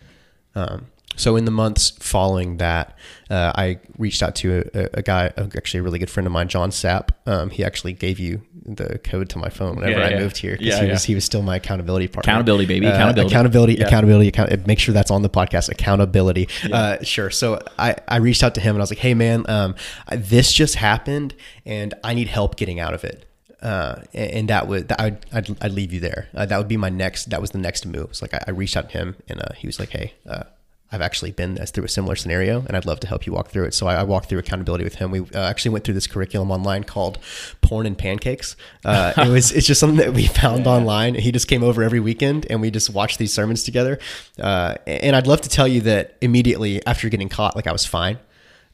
Um, 0.57 0.87
so 1.17 1.37
in 1.37 1.45
the 1.45 1.51
months 1.51 1.91
following 1.99 2.57
that, 2.59 2.97
uh, 3.29 3.53
I 3.55 3.79
reached 3.99 4.23
out 4.23 4.37
to 4.37 4.71
a, 4.75 4.89
a 4.99 5.03
guy, 5.03 5.33
actually 5.37 5.81
a 5.81 5.83
really 5.83 5.99
good 5.99 6.09
friend 6.09 6.27
of 6.27 6.33
mine, 6.33 6.49
John 6.49 6.71
Sapp. 6.71 7.11
Um, 7.27 7.51
he 7.51 7.65
actually 7.65 7.93
gave 7.93 8.19
you 8.21 8.41
the 8.65 8.99
code 9.03 9.29
to 9.31 9.39
my 9.39 9.49
phone 9.51 9.77
whenever 9.77 9.99
Yeah, 10.01 10.07
I 10.07 10.11
yeah. 10.11 10.19
moved 10.21 10.37
here 10.39 10.53
because 10.53 10.67
Yeah, 10.69 10.85
he 10.85 10.91
was 10.91 11.05
he 11.05 11.15
was 11.17 11.25
still 11.25 11.43
my 11.43 11.57
accountability 11.57 12.07
partner. 12.09 12.31
Accountability, 12.31 12.67
baby. 12.67 12.87
Uh, 12.87 12.91
Accountability. 12.95 13.35
accountability, 13.35 13.77
accountability, 13.83 14.29
account- 14.29 14.67
Make 14.67 14.79
sure 14.79 14.95
that's 14.95 15.11
on 15.11 15.23
the 15.23 15.29
podcast. 15.31 15.69
Accountability. 15.69 16.49
Uh, 16.73 17.03
sure. 17.03 17.29
So 17.31 17.61
I, 17.79 17.97
I 18.09 18.17
reached 18.17 18.43
out 18.43 18.55
to 18.55 18.61
him 18.61 18.77
and 18.77 18.81
I 18.81 18.85
was 18.85 18.91
like, 18.91 18.99
"Hey, 19.01 19.15
man, 19.15 19.45
um, 19.49 19.75
I- 20.09 20.17
this 20.17 20.53
just 20.53 20.77
happened, 20.77 21.35
and 21.67 21.93
I 22.05 22.15
need 22.15 22.29
help 22.29 22.57
getting 22.57 22.79
out 22.81 22.95
of 22.95 23.05
it." 23.05 23.27
Uh, 23.63 24.03
and, 24.15 24.49
that 24.49 24.69
would 24.69 24.89
that 24.89 25.01
I'd, 25.01 25.27
I'd, 25.33 25.57
I'd 25.63 25.73
leave 25.73 25.93
you 25.93 26.01
there. 26.01 26.29
Uh, 26.35 26.47
that 26.47 26.57
would 26.57 26.69
be 26.69 26.79
my 26.79 26.89
next. 26.89 27.31
That 27.31 27.41
was 27.41 27.51
the 27.51 27.59
next 27.59 27.85
move. 27.85 28.11
It's 28.11 28.23
like 28.23 28.33
I, 28.33 28.45
I 28.47 28.51
reached 28.53 28.77
out 28.77 28.91
to 28.91 28.99
him 28.99 29.17
and 29.29 29.41
uh, 29.41 29.53
he 29.57 29.67
was 29.67 29.79
like, 29.79 29.91
"Hey." 29.91 30.15
Uh, 30.27 30.45
I've 30.93 31.01
actually 31.03 31.31
been 31.31 31.57
through 31.57 31.85
a 31.85 31.89
similar 31.89 32.17
scenario, 32.17 32.65
and 32.67 32.77
I'd 32.77 32.85
love 32.85 32.99
to 33.01 33.07
help 33.07 33.25
you 33.25 33.33
walk 33.33 33.49
through 33.49 33.67
it. 33.67 33.75
So 33.75 33.87
I, 33.87 33.97
I 33.97 34.03
walked 34.03 34.29
through 34.29 34.41
accountability 34.41 34.83
with 34.83 34.97
him. 34.97 35.13
We 35.13 35.21
uh, 35.21 35.49
actually 35.49 35.71
went 35.71 35.85
through 35.85 35.95
this 35.95 36.09
curriculum 36.09 36.51
online 36.51 36.83
called 36.83 37.19
"Porn 37.61 37.87
and 37.87 37.97
Pancakes." 37.97 38.57
Uh, 38.85 39.13
it 39.17 39.29
was 39.29 39.53
it's 39.53 39.67
just 39.67 39.79
something 39.79 39.99
that 39.99 40.13
we 40.13 40.27
found 40.43 40.67
online. 40.67 41.15
He 41.15 41.31
just 41.31 41.47
came 41.47 41.63
over 41.63 41.85
every 41.85 42.01
weekend, 42.01 42.47
and 42.51 42.61
we 42.61 42.73
just 42.73 42.91
watched 42.91 43.19
these 43.19 43.33
sermons 43.33 43.63
together. 43.63 44.01
Uh, 44.41 44.77
and 44.87 45.15
I'd 45.15 45.29
love 45.29 45.43
to 45.43 45.49
tell 45.49 45.69
you 45.69 45.81
that 45.83 46.17
immediately 46.21 46.85
after 46.87 47.09
getting 47.09 47.29
caught, 47.29 47.55
like 47.55 47.69
I 47.69 47.73
was 47.73 47.87
fine, 47.87 48.19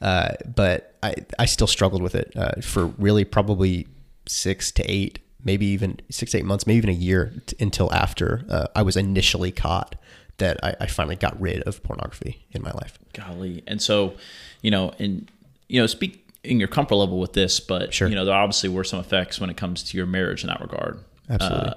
uh, 0.00 0.31
but 0.55 0.95
I 1.02 1.16
I 1.38 1.45
still 1.45 1.66
struggled 1.66 2.00
with 2.00 2.14
it 2.14 2.33
uh, 2.35 2.62
for 2.62 2.87
really 2.87 3.25
probably 3.25 3.88
six 4.26 4.71
to 4.73 4.83
eight, 4.90 5.18
maybe 5.45 5.66
even 5.66 5.99
six 6.11 6.33
to 6.33 6.38
eight 6.38 6.45
months, 6.45 6.66
maybe 6.66 6.78
even 6.78 6.90
a 6.90 6.92
year 6.95 7.33
t- 7.47 7.56
until 7.61 7.92
after 7.92 8.45
uh, 8.49 8.66
I 8.75 8.83
was 8.83 8.97
initially 8.97 9.52
caught 9.52 9.97
that 10.38 10.62
I, 10.62 10.75
I 10.80 10.87
finally 10.87 11.16
got 11.16 11.40
rid 11.40 11.62
of 11.62 11.83
pornography 11.83 12.45
in 12.50 12.62
my 12.62 12.71
life. 12.73 12.99
Golly. 13.14 13.62
And 13.66 13.80
so, 13.80 14.14
you 14.62 14.71
know, 14.71 14.92
and 14.99 15.30
you 15.68 15.80
know, 15.80 15.87
speak 15.87 16.28
in 16.45 16.59
your 16.59 16.68
comfort 16.68 16.97
level 16.97 17.18
with 17.18 17.33
this, 17.33 17.59
but 17.59 17.92
Sure. 17.92 18.09
you 18.09 18.14
know, 18.14 18.25
there 18.25 18.35
obviously 18.35 18.68
were 18.68 18.85
some 18.85 19.00
effects 19.00 19.40
when 19.40 19.50
it 19.50 19.56
comes 19.56 19.83
to 19.85 19.97
your 19.97 20.06
marriage 20.06 20.42
in 20.45 20.49
that 20.49 20.61
regard. 20.61 21.00
Absolutely. 21.28 21.68
Uh, 21.71 21.75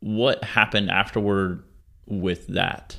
what 0.00 0.42
happened 0.42 0.90
afterward 0.90 1.62
with 2.06 2.46
that? 2.48 2.96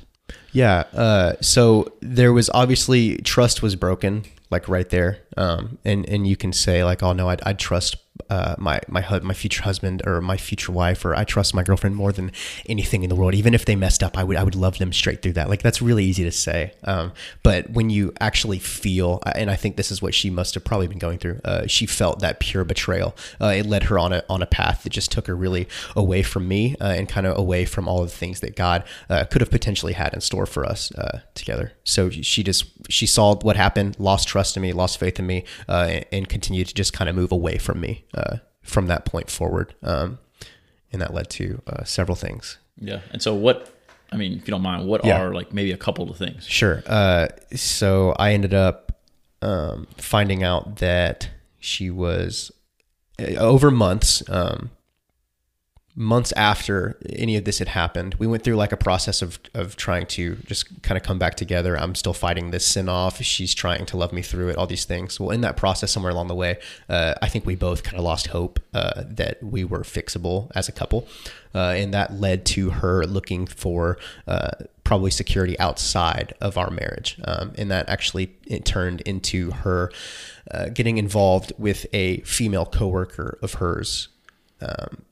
Yeah. 0.52 0.84
Uh, 0.94 1.34
so 1.40 1.92
there 2.00 2.32
was 2.32 2.48
obviously 2.54 3.18
trust 3.18 3.62
was 3.62 3.76
broken, 3.76 4.24
like 4.50 4.68
right 4.68 4.88
there. 4.88 5.18
Um, 5.36 5.78
and 5.84 6.08
and 6.08 6.26
you 6.26 6.36
can 6.36 6.52
say 6.52 6.84
like, 6.84 7.02
oh 7.02 7.12
no, 7.12 7.28
I'd, 7.28 7.42
I'd 7.42 7.58
trust 7.58 7.96
uh, 8.30 8.54
my 8.58 8.80
my 8.88 9.20
my 9.20 9.34
future 9.34 9.62
husband 9.62 10.02
or 10.06 10.20
my 10.20 10.36
future 10.36 10.72
wife, 10.72 11.04
or 11.04 11.14
I 11.14 11.24
trust 11.24 11.54
my 11.54 11.62
girlfriend 11.62 11.96
more 11.96 12.12
than 12.12 12.30
anything 12.66 13.02
in 13.02 13.08
the 13.08 13.16
world. 13.16 13.34
Even 13.34 13.54
if 13.54 13.64
they 13.64 13.74
messed 13.74 14.02
up, 14.02 14.16
I 14.16 14.24
would 14.24 14.36
I 14.36 14.44
would 14.44 14.54
love 14.54 14.78
them 14.78 14.92
straight 14.92 15.20
through 15.20 15.32
that. 15.34 15.48
Like 15.48 15.62
that's 15.62 15.82
really 15.82 16.04
easy 16.04 16.22
to 16.24 16.30
say. 16.30 16.72
Um, 16.84 17.12
but 17.42 17.70
when 17.70 17.90
you 17.90 18.12
actually 18.20 18.60
feel, 18.60 19.20
and 19.34 19.50
I 19.50 19.56
think 19.56 19.76
this 19.76 19.90
is 19.90 20.00
what 20.00 20.14
she 20.14 20.30
must 20.30 20.54
have 20.54 20.64
probably 20.64 20.86
been 20.86 20.98
going 20.98 21.18
through. 21.18 21.40
Uh, 21.44 21.66
she 21.66 21.86
felt 21.86 22.20
that 22.20 22.40
pure 22.40 22.64
betrayal. 22.64 23.16
Uh, 23.40 23.54
it 23.56 23.66
led 23.66 23.84
her 23.84 23.98
on 23.98 24.12
a 24.12 24.22
on 24.28 24.42
a 24.42 24.46
path 24.46 24.84
that 24.84 24.90
just 24.90 25.10
took 25.10 25.26
her 25.26 25.34
really 25.34 25.66
away 25.96 26.22
from 26.22 26.46
me 26.46 26.76
uh, 26.80 26.84
and 26.96 27.08
kind 27.08 27.26
of 27.26 27.36
away 27.36 27.64
from 27.64 27.88
all 27.88 28.02
of 28.02 28.10
the 28.10 28.16
things 28.16 28.40
that 28.40 28.54
God 28.54 28.84
uh, 29.10 29.24
could 29.24 29.40
have 29.40 29.50
potentially 29.50 29.92
had 29.92 30.14
in 30.14 30.20
store 30.20 30.46
for 30.46 30.64
us 30.64 30.92
uh, 30.94 31.20
together. 31.34 31.72
So 31.82 32.10
she 32.10 32.44
just 32.44 32.66
she 32.88 33.06
saw 33.06 33.34
what 33.34 33.56
happened, 33.56 33.98
lost 33.98 34.28
trust 34.28 34.56
in 34.56 34.62
me, 34.62 34.72
lost 34.72 34.98
faith 34.98 35.18
in 35.18 35.26
me, 35.26 35.44
uh, 35.68 35.88
and, 35.90 36.04
and 36.12 36.28
continued 36.28 36.68
to 36.68 36.74
just 36.74 36.92
kind 36.92 37.10
of 37.10 37.16
move 37.16 37.32
away 37.32 37.58
from 37.58 37.80
me 37.80 38.04
uh, 38.14 38.36
from 38.62 38.86
that 38.86 39.04
point 39.04 39.30
forward. 39.30 39.74
Um, 39.82 40.18
and 40.92 41.02
that 41.02 41.12
led 41.12 41.28
to 41.30 41.60
uh, 41.66 41.84
several 41.84 42.14
things. 42.14 42.58
Yeah. 42.80 43.00
And 43.10 43.20
so 43.20 43.34
what 43.34 43.70
I 44.12 44.16
mean, 44.16 44.34
if 44.34 44.46
you 44.46 44.52
don't 44.52 44.62
mind, 44.62 44.86
what 44.86 45.04
Yeah. 45.04 45.20
are 45.20 45.34
like 45.34 45.52
maybe 45.52 45.72
a 45.72 45.76
couple 45.76 46.08
of 46.08 46.16
things? 46.16 46.46
Sure. 46.46 46.82
Uh, 46.86 47.28
so 47.56 48.14
I 48.16 48.32
ended 48.32 48.54
up 48.54 48.92
um, 49.42 49.88
finding 49.98 50.42
out 50.44 50.76
that 50.76 51.30
she 51.58 51.90
was 51.90 52.52
uh, 53.20 53.34
over 53.38 53.70
months, 53.70 54.22
um, 54.28 54.70
months 55.96 56.32
after 56.32 56.98
any 57.08 57.36
of 57.36 57.44
this 57.44 57.60
had 57.60 57.68
happened. 57.68 58.14
We 58.16 58.26
went 58.26 58.42
through 58.42 58.56
like 58.56 58.72
a 58.72 58.76
process 58.76 59.22
of 59.22 59.38
of 59.54 59.76
trying 59.76 60.06
to 60.06 60.36
just 60.46 60.82
kind 60.82 60.96
of 60.96 61.04
come 61.04 61.18
back 61.18 61.36
together. 61.36 61.78
I'm 61.78 61.94
still 61.94 62.12
fighting 62.12 62.50
this 62.50 62.66
sin 62.66 62.88
off. 62.88 63.22
She's 63.22 63.54
trying 63.54 63.86
to 63.86 63.96
love 63.96 64.12
me 64.12 64.22
through 64.22 64.48
it. 64.48 64.56
All 64.56 64.66
these 64.66 64.84
things. 64.84 65.20
Well, 65.20 65.30
in 65.30 65.40
that 65.42 65.56
process, 65.56 65.92
somewhere 65.92 66.12
along 66.12 66.28
the 66.28 66.34
way, 66.34 66.58
uh, 66.88 67.14
I 67.22 67.28
think 67.28 67.46
we 67.46 67.54
both 67.54 67.82
kind 67.82 67.96
of 67.96 68.04
lost 68.04 68.28
hope 68.28 68.60
uh, 68.72 69.04
that 69.06 69.42
we 69.42 69.64
were 69.64 69.82
fixable 69.82 70.50
as 70.54 70.68
a 70.68 70.72
couple, 70.72 71.06
uh, 71.54 71.74
and 71.76 71.94
that 71.94 72.14
led 72.14 72.44
to 72.46 72.70
her 72.70 73.06
looking 73.06 73.46
for. 73.46 73.98
Uh, 74.26 74.50
probably 74.84 75.10
security 75.10 75.58
outside 75.58 76.34
of 76.42 76.58
our 76.58 76.68
marriage. 76.68 77.18
Um, 77.24 77.54
and 77.56 77.70
that 77.70 77.88
actually 77.88 78.26
turned 78.64 79.00
into 79.00 79.50
her 79.50 79.90
uh, 80.50 80.68
getting 80.68 80.98
involved 80.98 81.54
with 81.56 81.86
a 81.94 82.18
female 82.20 82.66
coworker 82.66 83.38
of 83.40 83.54
hers. 83.54 84.08
Um, 84.60 85.04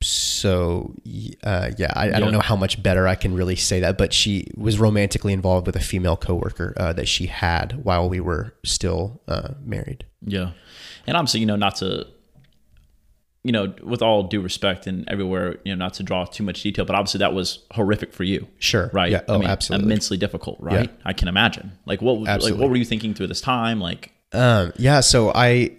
so 0.00 0.94
uh, 1.42 1.70
yeah, 1.76 1.92
I, 1.94 2.12
I 2.12 2.20
don't 2.20 2.32
know 2.32 2.40
how 2.40 2.56
much 2.56 2.82
better 2.82 3.08
I 3.08 3.14
can 3.16 3.34
really 3.34 3.56
say 3.56 3.80
that, 3.80 3.98
but 3.98 4.12
she 4.12 4.48
was 4.56 4.78
romantically 4.78 5.32
involved 5.32 5.66
with 5.66 5.76
a 5.76 5.80
female 5.80 6.16
coworker 6.16 6.72
uh, 6.76 6.92
that 6.92 7.08
she 7.08 7.26
had 7.26 7.84
while 7.84 8.08
we 8.08 8.20
were 8.20 8.54
still 8.64 9.20
uh, 9.26 9.54
married. 9.64 10.04
Yeah. 10.24 10.52
And 11.06 11.16
obviously, 11.16 11.40
you 11.40 11.46
know, 11.46 11.56
not 11.56 11.76
to, 11.76 12.06
you 13.42 13.52
know, 13.52 13.74
with 13.82 14.02
all 14.02 14.24
due 14.24 14.40
respect 14.40 14.86
and 14.86 15.08
everywhere, 15.08 15.56
you 15.64 15.74
know, 15.74 15.84
not 15.84 15.94
to 15.94 16.02
draw 16.02 16.24
too 16.26 16.44
much 16.44 16.62
detail, 16.62 16.84
but 16.84 16.94
obviously 16.94 17.18
that 17.18 17.32
was 17.32 17.64
horrific 17.72 18.12
for 18.12 18.24
you. 18.24 18.46
Sure. 18.58 18.90
Right. 18.92 19.10
Yeah. 19.10 19.22
Oh, 19.26 19.36
I 19.36 19.38
mean, 19.38 19.48
absolutely. 19.48 19.86
Immensely 19.86 20.16
difficult, 20.16 20.58
right? 20.60 20.90
I 21.04 21.12
can 21.12 21.28
imagine. 21.28 21.72
Like 21.86 22.02
what, 22.02 22.18
like 22.20 22.28
Absolutely. 22.28 22.60
what 22.60 22.70
were 22.70 22.76
you 22.76 22.84
thinking 22.84 23.14
through 23.14 23.28
this 23.28 23.40
time? 23.40 23.80
Like, 23.80 24.12
Um, 24.32 24.72
yeah, 24.76 25.00
so 25.00 25.32
I 25.34 25.72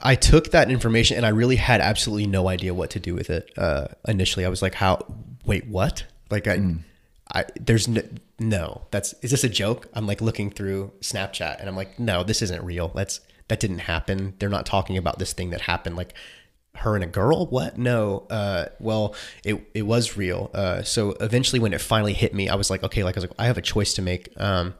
I 0.00 0.14
took 0.14 0.50
that 0.50 0.70
information 0.70 1.16
and 1.16 1.26
I 1.26 1.30
really 1.30 1.56
had 1.56 1.80
absolutely 1.80 2.26
no 2.26 2.48
idea 2.48 2.74
what 2.74 2.90
to 2.90 3.00
do 3.00 3.14
with 3.14 3.30
it. 3.30 3.50
Uh, 3.56 3.88
initially, 4.06 4.44
I 4.44 4.48
was 4.48 4.62
like, 4.62 4.74
"How? 4.74 5.04
Wait, 5.44 5.66
what? 5.66 6.04
Like, 6.30 6.46
I, 6.46 6.76
I 7.32 7.44
there's 7.60 7.88
no, 7.88 8.02
no. 8.38 8.82
That's 8.90 9.14
is 9.22 9.30
this 9.30 9.44
a 9.44 9.48
joke?" 9.48 9.88
I'm 9.94 10.06
like 10.06 10.20
looking 10.20 10.50
through 10.50 10.92
Snapchat 11.00 11.58
and 11.60 11.68
I'm 11.68 11.76
like, 11.76 11.98
"No, 11.98 12.22
this 12.22 12.42
isn't 12.42 12.62
real. 12.64 12.88
That's 12.88 13.20
that 13.48 13.60
didn't 13.60 13.80
happen. 13.80 14.34
They're 14.38 14.48
not 14.48 14.66
talking 14.66 14.96
about 14.96 15.18
this 15.18 15.32
thing 15.32 15.50
that 15.50 15.62
happened. 15.62 15.96
Like." 15.96 16.14
her 16.80 16.94
and 16.94 17.02
a 17.02 17.06
girl 17.06 17.46
what 17.46 17.78
no 17.78 18.26
uh 18.28 18.66
well 18.80 19.14
it 19.44 19.66
it 19.72 19.80
was 19.80 20.18
real 20.18 20.50
uh 20.52 20.82
so 20.82 21.12
eventually 21.22 21.58
when 21.58 21.72
it 21.72 21.80
finally 21.80 22.12
hit 22.12 22.34
me 22.34 22.50
i 22.50 22.54
was 22.54 22.68
like 22.68 22.82
okay 22.82 23.02
like 23.02 23.16
i 23.16 23.18
was 23.18 23.24
like 23.24 23.38
i 23.38 23.46
have 23.46 23.56
a 23.56 23.62
choice 23.62 23.94
to 23.94 24.02
make 24.02 24.30
um 24.38 24.74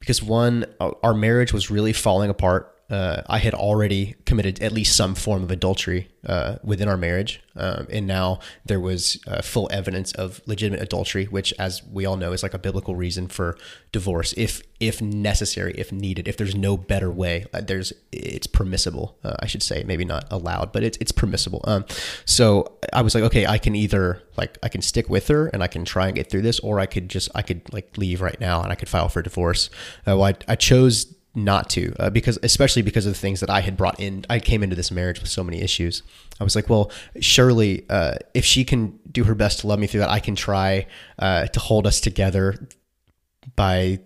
because 0.00 0.22
one, 0.22 0.64
our 0.80 1.14
marriage 1.14 1.52
was 1.52 1.70
really 1.70 1.92
falling 1.92 2.30
apart. 2.30 2.74
Uh, 2.90 3.22
I 3.28 3.38
had 3.38 3.54
already 3.54 4.16
committed 4.26 4.60
at 4.60 4.72
least 4.72 4.96
some 4.96 5.14
form 5.14 5.44
of 5.44 5.50
adultery 5.50 6.08
uh, 6.26 6.56
within 6.64 6.88
our 6.88 6.96
marriage, 6.96 7.40
um, 7.56 7.86
and 7.90 8.06
now 8.06 8.40
there 8.64 8.80
was 8.80 9.22
uh, 9.26 9.42
full 9.42 9.68
evidence 9.72 10.12
of 10.12 10.40
legitimate 10.46 10.82
adultery, 10.82 11.26
which, 11.26 11.54
as 11.58 11.82
we 11.84 12.04
all 12.04 12.16
know, 12.16 12.32
is 12.32 12.42
like 12.42 12.52
a 12.52 12.58
biblical 12.58 12.96
reason 12.96 13.28
for 13.28 13.56
divorce, 13.92 14.34
if 14.36 14.62
if 14.80 15.00
necessary, 15.00 15.72
if 15.76 15.92
needed, 15.92 16.26
if 16.26 16.36
there's 16.36 16.54
no 16.54 16.76
better 16.76 17.10
way. 17.10 17.46
Uh, 17.54 17.60
there's 17.60 17.92
it's 18.10 18.46
permissible, 18.46 19.16
uh, 19.22 19.36
I 19.38 19.46
should 19.46 19.62
say, 19.62 19.84
maybe 19.84 20.04
not 20.04 20.26
allowed, 20.30 20.72
but 20.72 20.82
it's 20.82 20.98
it's 21.00 21.12
permissible. 21.12 21.60
Um, 21.64 21.84
so 22.24 22.72
I 22.92 23.02
was 23.02 23.14
like, 23.14 23.24
okay, 23.24 23.46
I 23.46 23.58
can 23.58 23.76
either 23.76 24.22
like 24.36 24.58
I 24.62 24.68
can 24.68 24.82
stick 24.82 25.08
with 25.08 25.28
her 25.28 25.46
and 25.46 25.62
I 25.62 25.68
can 25.68 25.84
try 25.84 26.06
and 26.06 26.16
get 26.16 26.28
through 26.28 26.42
this, 26.42 26.58
or 26.60 26.80
I 26.80 26.86
could 26.86 27.08
just 27.08 27.28
I 27.34 27.42
could 27.42 27.72
like 27.72 27.96
leave 27.96 28.20
right 28.20 28.40
now 28.40 28.62
and 28.62 28.72
I 28.72 28.74
could 28.74 28.88
file 28.88 29.08
for 29.08 29.22
divorce. 29.22 29.70
Uh, 30.06 30.16
well, 30.16 30.24
I, 30.24 30.34
I 30.48 30.56
chose 30.56 31.14
not 31.34 31.70
to 31.70 31.94
uh, 32.00 32.10
because 32.10 32.38
especially 32.42 32.82
because 32.82 33.06
of 33.06 33.12
the 33.12 33.18
things 33.18 33.40
that 33.40 33.50
I 33.50 33.60
had 33.60 33.76
brought 33.76 34.00
in. 34.00 34.24
I 34.28 34.40
came 34.40 34.62
into 34.62 34.76
this 34.76 34.90
marriage 34.90 35.20
with 35.20 35.30
so 35.30 35.44
many 35.44 35.60
issues. 35.60 36.02
I 36.40 36.44
was 36.44 36.56
like, 36.56 36.68
well, 36.68 36.90
surely 37.20 37.86
uh, 37.88 38.14
if 38.34 38.44
she 38.44 38.64
can 38.64 38.98
do 39.10 39.24
her 39.24 39.34
best 39.34 39.60
to 39.60 39.66
love 39.66 39.78
me 39.78 39.86
through 39.86 40.00
that, 40.00 40.10
I 40.10 40.20
can 40.20 40.34
try 40.34 40.86
uh, 41.18 41.46
to 41.46 41.60
hold 41.60 41.86
us 41.86 42.00
together 42.00 42.68
by 43.56 44.00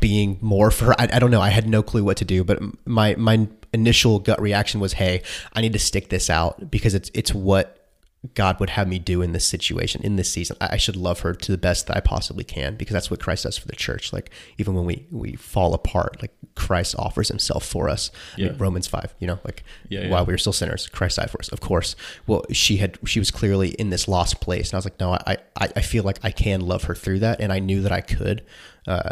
being 0.00 0.38
more 0.40 0.70
for. 0.70 0.92
I, 1.00 1.08
I 1.12 1.18
don't 1.18 1.30
know. 1.30 1.40
I 1.40 1.50
had 1.50 1.68
no 1.68 1.82
clue 1.82 2.04
what 2.04 2.16
to 2.18 2.24
do, 2.24 2.42
but 2.42 2.60
my 2.86 3.14
my 3.16 3.48
initial 3.72 4.18
gut 4.18 4.40
reaction 4.40 4.80
was, 4.80 4.94
"Hey, 4.94 5.22
I 5.52 5.60
need 5.60 5.74
to 5.74 5.78
stick 5.78 6.08
this 6.08 6.30
out 6.30 6.70
because 6.70 6.94
it's 6.94 7.10
it's 7.14 7.34
what 7.34 7.85
God 8.34 8.58
would 8.60 8.70
have 8.70 8.88
me 8.88 8.98
do 8.98 9.22
in 9.22 9.32
this 9.32 9.44
situation, 9.44 10.02
in 10.02 10.16
this 10.16 10.30
season. 10.30 10.56
I 10.60 10.76
should 10.76 10.96
love 10.96 11.20
her 11.20 11.34
to 11.34 11.52
the 11.52 11.58
best 11.58 11.86
that 11.86 11.96
I 11.96 12.00
possibly 12.00 12.44
can 12.44 12.76
because 12.76 12.94
that's 12.94 13.10
what 13.10 13.20
Christ 13.20 13.44
does 13.44 13.58
for 13.58 13.66
the 13.66 13.76
church. 13.76 14.12
Like 14.12 14.30
even 14.58 14.74
when 14.74 14.84
we 14.84 15.06
we 15.10 15.32
fall 15.36 15.74
apart, 15.74 16.20
like 16.22 16.32
Christ 16.54 16.94
offers 16.98 17.28
Himself 17.28 17.64
for 17.66 17.88
us. 17.88 18.10
I 18.36 18.42
mean, 18.42 18.56
Romans 18.58 18.86
five, 18.86 19.14
you 19.18 19.26
know, 19.26 19.38
like 19.44 19.62
Yeah, 19.88 20.00
yeah. 20.02 20.10
while 20.10 20.24
we 20.24 20.32
were 20.32 20.38
still 20.38 20.52
sinners, 20.52 20.86
Christ 20.88 21.16
died 21.16 21.30
for 21.30 21.38
us. 21.40 21.48
Of 21.50 21.60
course. 21.60 21.96
Well, 22.26 22.44
she 22.52 22.78
had 22.78 22.98
she 23.04 23.18
was 23.18 23.30
clearly 23.30 23.70
in 23.70 23.90
this 23.90 24.08
lost 24.08 24.40
place, 24.40 24.70
and 24.70 24.74
I 24.74 24.78
was 24.78 24.86
like, 24.86 24.98
no, 25.00 25.12
I 25.12 25.36
I, 25.56 25.68
I 25.76 25.80
feel 25.82 26.04
like 26.04 26.18
I 26.22 26.30
can 26.30 26.60
love 26.62 26.84
her 26.84 26.94
through 26.94 27.18
that, 27.20 27.40
and 27.40 27.52
I 27.52 27.58
knew 27.58 27.82
that 27.82 27.92
I 27.92 28.00
could. 28.00 28.44
Uh, 28.86 29.10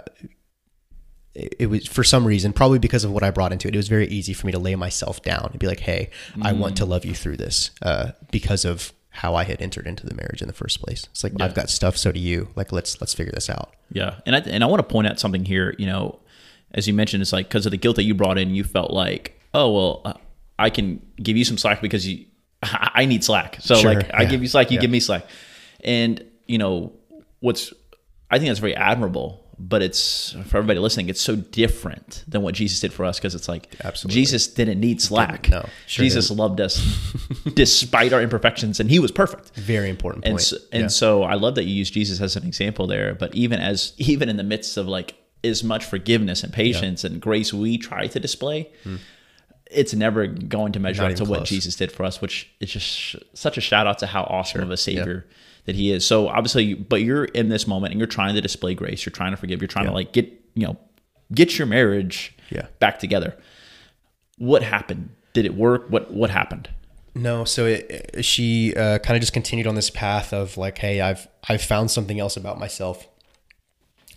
it 1.35 1.69
was 1.69 1.87
for 1.89 2.05
some 2.05 2.25
reason, 2.25 2.53
probably 2.53 2.79
because 2.79 3.03
of 3.03 3.11
what 3.11 3.25
I 3.25 3.31
brought 3.33 3.53
into 3.53 3.67
it. 3.67 3.75
It 3.75 3.77
was 3.77 3.89
very 3.89 4.07
easy 4.07 4.33
for 4.33 4.47
me 4.47 4.53
to 4.53 4.59
lay 4.59 4.77
myself 4.77 5.21
down 5.23 5.49
and 5.51 5.59
be 5.59 5.67
like, 5.67 5.81
"Hey, 5.81 6.11
I 6.41 6.53
want 6.53 6.75
Mm. 6.75 6.79
to 6.79 6.85
love 6.85 7.05
you 7.05 7.13
through 7.13 7.39
this," 7.39 7.73
uh, 7.83 8.13
because 8.31 8.65
of 8.65 8.93
how 9.15 9.37
I 9.37 9.45
had 9.45 9.63
entered 9.63 9.87
into 9.87 10.05
the 10.05 10.15
marriage 10.15 10.43
in 10.43 10.49
the 10.49 10.55
first 10.55 10.83
place. 10.83 11.07
It's 11.13 11.23
like 11.23 11.33
Yeah. 11.39 11.45
I've 11.45 11.55
got 11.55 11.71
stuff, 11.71 11.97
so 11.97 12.11
do 12.11 12.19
you. 12.19 12.49
Like 12.57 12.73
let's 12.73 13.01
let's 13.01 13.15
figure 13.15 13.33
this 13.33 13.49
out. 13.49 13.73
Yeah, 13.93 14.17
and 14.27 14.35
I 14.35 14.41
and 14.41 14.65
I 14.65 14.67
want 14.67 14.81
to 14.81 14.93
point 14.93 15.07
out 15.07 15.21
something 15.21 15.45
here. 15.45 15.75
You 15.79 15.87
know, 15.87 16.19
as 16.73 16.89
you 16.89 16.95
mentioned, 16.95 17.23
it's 17.23 17.33
like 17.33 17.49
because 17.49 17.65
of 17.65 17.71
the 17.71 17.79
guilt 17.79 17.97
that 17.97 18.03
you 18.03 18.15
brought 18.15 18.39
in, 18.39 18.55
you 18.55 18.65
felt 18.65 18.91
like, 18.91 19.41
oh 19.55 19.73
well, 19.73 20.21
I 20.59 20.71
can 20.71 21.01
give 21.23 21.37
you 21.37 21.45
some 21.45 21.59
slack 21.59 21.81
because 21.81 22.07
you, 22.09 22.27
I 22.63 23.05
need 23.05 23.23
slack. 23.23 23.59
So 23.61 23.77
Sure, 23.77 23.95
like, 23.95 24.11
I 24.13 24.25
give 24.25 24.43
you 24.43 24.49
slack, 24.49 24.71
you 24.71 24.77
yeah. 24.77 24.81
give 24.81 24.91
me 24.91 25.01
slack, 25.01 25.27
and 25.85 26.25
you 26.47 26.59
know 26.59 26.93
what's, 27.41 27.73
I 28.31 28.39
think 28.39 28.49
that's 28.49 28.61
very 28.61 28.75
admirable. 28.75 29.44
But 29.59 29.83
it's 29.83 30.33
for 30.47 30.59
everybody 30.59 30.81
listening. 30.81 31.09
It's 31.09 31.21
so 31.21 31.37
different 31.37 32.25
than 32.27 32.43
what 32.43 32.55
Jesus 32.55 32.81
did 32.81 32.93
for 32.93 33.05
us 33.05 33.19
because 33.19 33.35
it's 33.35 33.49
like 33.49 33.75
Absolutely. 33.85 34.21
Jesus 34.21 34.47
didn't 34.49 34.81
need 34.81 35.01
slack. 35.01 35.49
no, 35.49 35.69
sure 35.87 36.05
Jesus 36.05 36.31
loved 36.31 36.61
us 36.61 36.77
despite 37.55 38.13
our 38.13 38.21
imperfections, 38.21 38.81
and 38.81 38.91
He 38.91 38.99
was 38.99 39.13
perfect 39.13 39.55
Very 39.55 39.89
important 39.89 40.25
point. 40.25 40.33
and 40.33 40.41
so, 40.41 40.57
and 40.73 40.83
Yeah. 40.83 40.89
so 40.89 41.23
I 41.23 41.35
love 41.35 41.55
that 41.55 41.65
you 41.65 41.75
use 41.75 41.91
Jesus 41.91 42.21
as 42.21 42.37
an 42.37 42.45
example 42.47 42.87
there. 42.87 43.15
But 43.15 43.35
even 43.35 43.61
as 43.61 43.93
even 43.97 44.29
in 44.29 44.37
the 44.37 44.43
midst 44.45 44.77
of 44.77 44.89
like 44.89 45.15
as 45.45 45.63
much 45.63 45.85
forgiveness 45.85 46.43
and 46.43 46.53
patience 46.53 47.05
and 47.05 47.21
grace 47.21 47.53
we 47.53 47.79
try 47.79 48.07
to 48.09 48.19
display, 48.19 48.71
hmm. 48.83 48.97
it's 49.71 49.95
never 49.95 50.27
going 50.27 50.73
to 50.73 50.81
measure. 50.81 51.03
Not 51.03 51.13
up 51.13 51.17
to 51.19 51.23
even 51.25 51.31
what. 51.31 51.45
Jesus 51.45 51.77
did 51.77 51.93
for 51.93 52.05
us. 52.05 52.21
Which 52.21 52.51
is 52.61 52.71
just 52.71 52.87
sh- 52.87 53.17
such 53.35 53.57
a 53.57 53.61
shout 53.61 53.87
out 53.87 53.99
to 54.01 54.07
how 54.07 54.23
awesome 54.25 54.63
of 54.63 54.71
a 54.71 54.77
Savior 54.77 55.27
that 55.67 55.75
He 55.75 55.91
is. 55.93 56.07
So 56.07 56.29
obviously, 56.29 56.75
but 56.75 57.03
you're 57.03 57.25
in 57.25 57.49
this 57.49 57.67
moment 57.67 57.93
and 57.93 58.01
you're 58.01 58.07
trying 58.07 58.35
to 58.35 58.41
display 58.41 58.75
grace. 58.75 59.05
You're 59.07 59.13
trying 59.13 59.31
to 59.33 59.37
forgive. 59.37 59.61
You're 59.61 59.69
trying 59.69 59.87
to 59.87 59.93
like 59.93 60.13
get 60.13 60.27
you 60.55 60.67
know 60.67 60.77
get 61.33 61.59
your 61.59 61.67
marriage 61.67 62.37
Yeah. 62.51 62.67
back 62.79 62.99
together. 62.99 63.37
What 64.39 64.63
happened? 64.63 65.11
Did 65.33 65.47
it 65.47 65.55
work? 65.55 65.87
What 65.89 66.13
what 66.13 66.31
happened? 66.31 66.69
No, 67.17 67.45
so 67.45 67.67
it, 67.67 68.25
she 68.25 68.75
uh, 68.75 68.99
kind 68.99 69.17
of 69.17 69.21
just 69.21 69.33
continued 69.33 69.69
on 69.69 69.77
this 69.77 69.89
path 69.89 70.33
of 70.33 70.57
like, 70.57 70.79
hey, 70.79 71.01
I've 71.01 71.29
I've 71.49 71.63
found 71.63 71.91
something 71.93 72.19
else 72.19 72.37
about 72.37 72.59
myself 72.59 73.07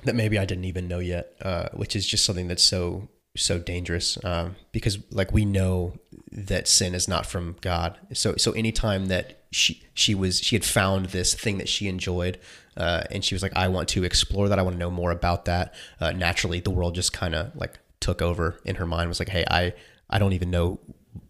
that 0.03 0.15
maybe 0.15 0.39
I 0.39 0.45
didn't 0.45 0.65
even 0.65 0.87
know 0.87 0.99
yet, 0.99 1.33
uh, 1.41 1.69
which 1.73 1.95
is 1.95 2.07
just 2.07 2.25
something 2.25 2.47
that's 2.47 2.63
so 2.63 3.07
so 3.35 3.59
dangerous 3.59 4.17
um, 4.23 4.55
because 4.71 4.97
like 5.11 5.31
we 5.31 5.45
know 5.45 5.93
that 6.31 6.67
sin 6.67 6.95
is 6.95 7.07
not 7.07 7.27
from 7.27 7.55
God. 7.61 7.99
So 8.13 8.35
so 8.37 8.51
anytime 8.53 9.07
that 9.07 9.36
she 9.51 9.83
she 9.93 10.13
was 10.13 10.39
she 10.39 10.55
had 10.55 10.65
found 10.65 11.07
this 11.07 11.33
thing 11.33 11.57
that 11.57 11.69
she 11.69 11.87
enjoyed, 11.87 12.39
uh, 12.75 13.03
and 13.11 13.23
she 13.23 13.35
was 13.35 13.41
like, 13.41 13.55
I 13.55 13.67
want 13.67 13.89
to 13.89 14.03
explore 14.03 14.49
that. 14.49 14.59
I 14.59 14.61
want 14.61 14.75
to 14.75 14.79
know 14.79 14.91
more 14.91 15.11
about 15.11 15.45
that. 15.45 15.73
Uh, 15.99 16.11
naturally, 16.11 16.59
the 16.59 16.71
world 16.71 16.95
just 16.95 17.13
kind 17.13 17.35
of 17.35 17.55
like 17.55 17.79
took 17.99 18.21
over 18.21 18.59
in 18.65 18.75
her 18.75 18.85
mind. 18.85 19.09
Was 19.09 19.19
like, 19.19 19.29
hey, 19.29 19.45
I 19.49 19.73
I 20.09 20.19
don't 20.19 20.33
even 20.33 20.51
know 20.51 20.79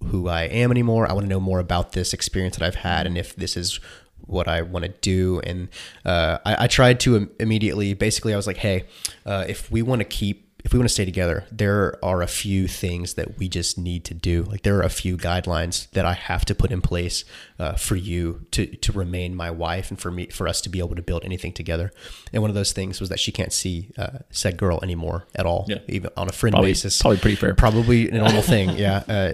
who 0.05 0.27
I 0.27 0.43
am 0.43 0.71
anymore. 0.71 1.09
I 1.09 1.13
want 1.13 1.25
to 1.25 1.29
know 1.29 1.39
more 1.39 1.59
about 1.59 1.93
this 1.93 2.13
experience 2.13 2.57
that 2.57 2.65
I've 2.65 2.75
had, 2.75 3.07
and 3.07 3.17
if 3.17 3.35
this 3.35 3.55
is 3.55 3.79
what 4.25 4.47
I 4.47 4.61
want 4.61 4.83
to 4.83 4.89
do. 4.89 5.39
And 5.41 5.69
uh, 6.05 6.39
I, 6.45 6.65
I, 6.65 6.67
tried 6.67 6.99
to 7.01 7.29
immediately, 7.39 7.93
basically, 7.93 8.33
I 8.33 8.35
was 8.35 8.47
like, 8.47 8.57
hey, 8.57 8.85
uh, 9.25 9.45
if 9.47 9.71
we 9.71 9.81
want 9.81 9.99
to 9.99 10.05
keep 10.05 10.46
if 10.65 10.73
we 10.73 10.79
want 10.79 10.89
to 10.89 10.93
stay 10.93 11.05
together, 11.05 11.45
there 11.51 12.03
are 12.03 12.21
a 12.21 12.27
few 12.27 12.67
things 12.67 13.13
that 13.13 13.37
we 13.37 13.47
just 13.47 13.77
need 13.77 14.03
to 14.05 14.13
do. 14.13 14.43
Like 14.43 14.63
there 14.63 14.77
are 14.77 14.83
a 14.83 14.89
few 14.89 15.15
guidelines 15.15 15.89
that 15.91 16.05
I 16.05 16.13
have 16.13 16.45
to 16.45 16.55
put 16.55 16.71
in 16.71 16.81
place 16.81 17.23
uh, 17.59 17.73
for 17.73 17.95
you 17.95 18.45
to 18.51 18.65
to 18.65 18.91
remain 18.91 19.35
my 19.35 19.51
wife 19.51 19.91
and 19.91 19.99
for 19.99 20.11
me 20.11 20.27
for 20.27 20.47
us 20.47 20.59
to 20.61 20.69
be 20.69 20.79
able 20.79 20.95
to 20.95 21.01
build 21.01 21.23
anything 21.23 21.53
together. 21.53 21.91
And 22.33 22.41
one 22.41 22.49
of 22.49 22.55
those 22.55 22.73
things 22.73 22.99
was 22.99 23.09
that 23.09 23.19
she 23.19 23.31
can't 23.31 23.53
see 23.53 23.91
uh, 23.97 24.19
said 24.29 24.57
girl 24.57 24.79
anymore 24.81 25.27
at 25.35 25.45
all, 25.45 25.65
yeah. 25.67 25.79
even 25.87 26.09
on 26.17 26.27
a 26.27 26.33
friend 26.33 26.53
probably, 26.53 26.71
basis. 26.71 27.01
Probably 27.01 27.19
pretty 27.19 27.35
fair. 27.37 27.53
Probably 27.53 28.09
a 28.09 28.13
normal 28.13 28.41
thing. 28.41 28.67
Yeah, 28.77 29.03
uh, 29.07 29.33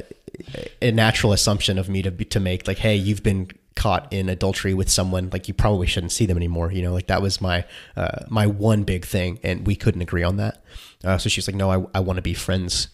a 0.82 0.92
natural 0.92 1.34
assumption 1.34 1.78
of 1.78 1.90
me 1.90 2.02
to 2.02 2.12
be, 2.12 2.26
to 2.26 2.40
make 2.40 2.68
like, 2.68 2.78
hey, 2.78 2.96
you've 2.96 3.24
been 3.24 3.50
caught 3.76 4.12
in 4.12 4.30
adultery 4.30 4.74
with 4.74 4.90
someone 4.90 5.30
like 5.32 5.48
you 5.48 5.54
probably 5.54 5.88
shouldn't 5.88 6.12
see 6.12 6.26
them 6.26 6.38
anymore 6.38 6.72
you 6.72 6.82
know 6.82 6.94
like 6.94 7.08
that 7.08 7.22
was 7.22 7.42
my 7.42 7.66
uh, 7.96 8.24
my 8.30 8.46
one 8.46 8.84
big 8.84 9.06
thing 9.06 9.40
and 9.44 9.66
we 9.66 9.76
couldn't 9.76 10.02
agree 10.02 10.24
on 10.24 10.38
that. 10.38 10.64
Uh, 11.04 11.18
so 11.18 11.28
she's 11.30 11.48
like 11.48 11.56
no 11.56 11.70
i, 11.72 11.98
I 11.98 12.00
want 12.00 12.18
to 12.18 12.22
be 12.22 12.34
friends 12.34 12.90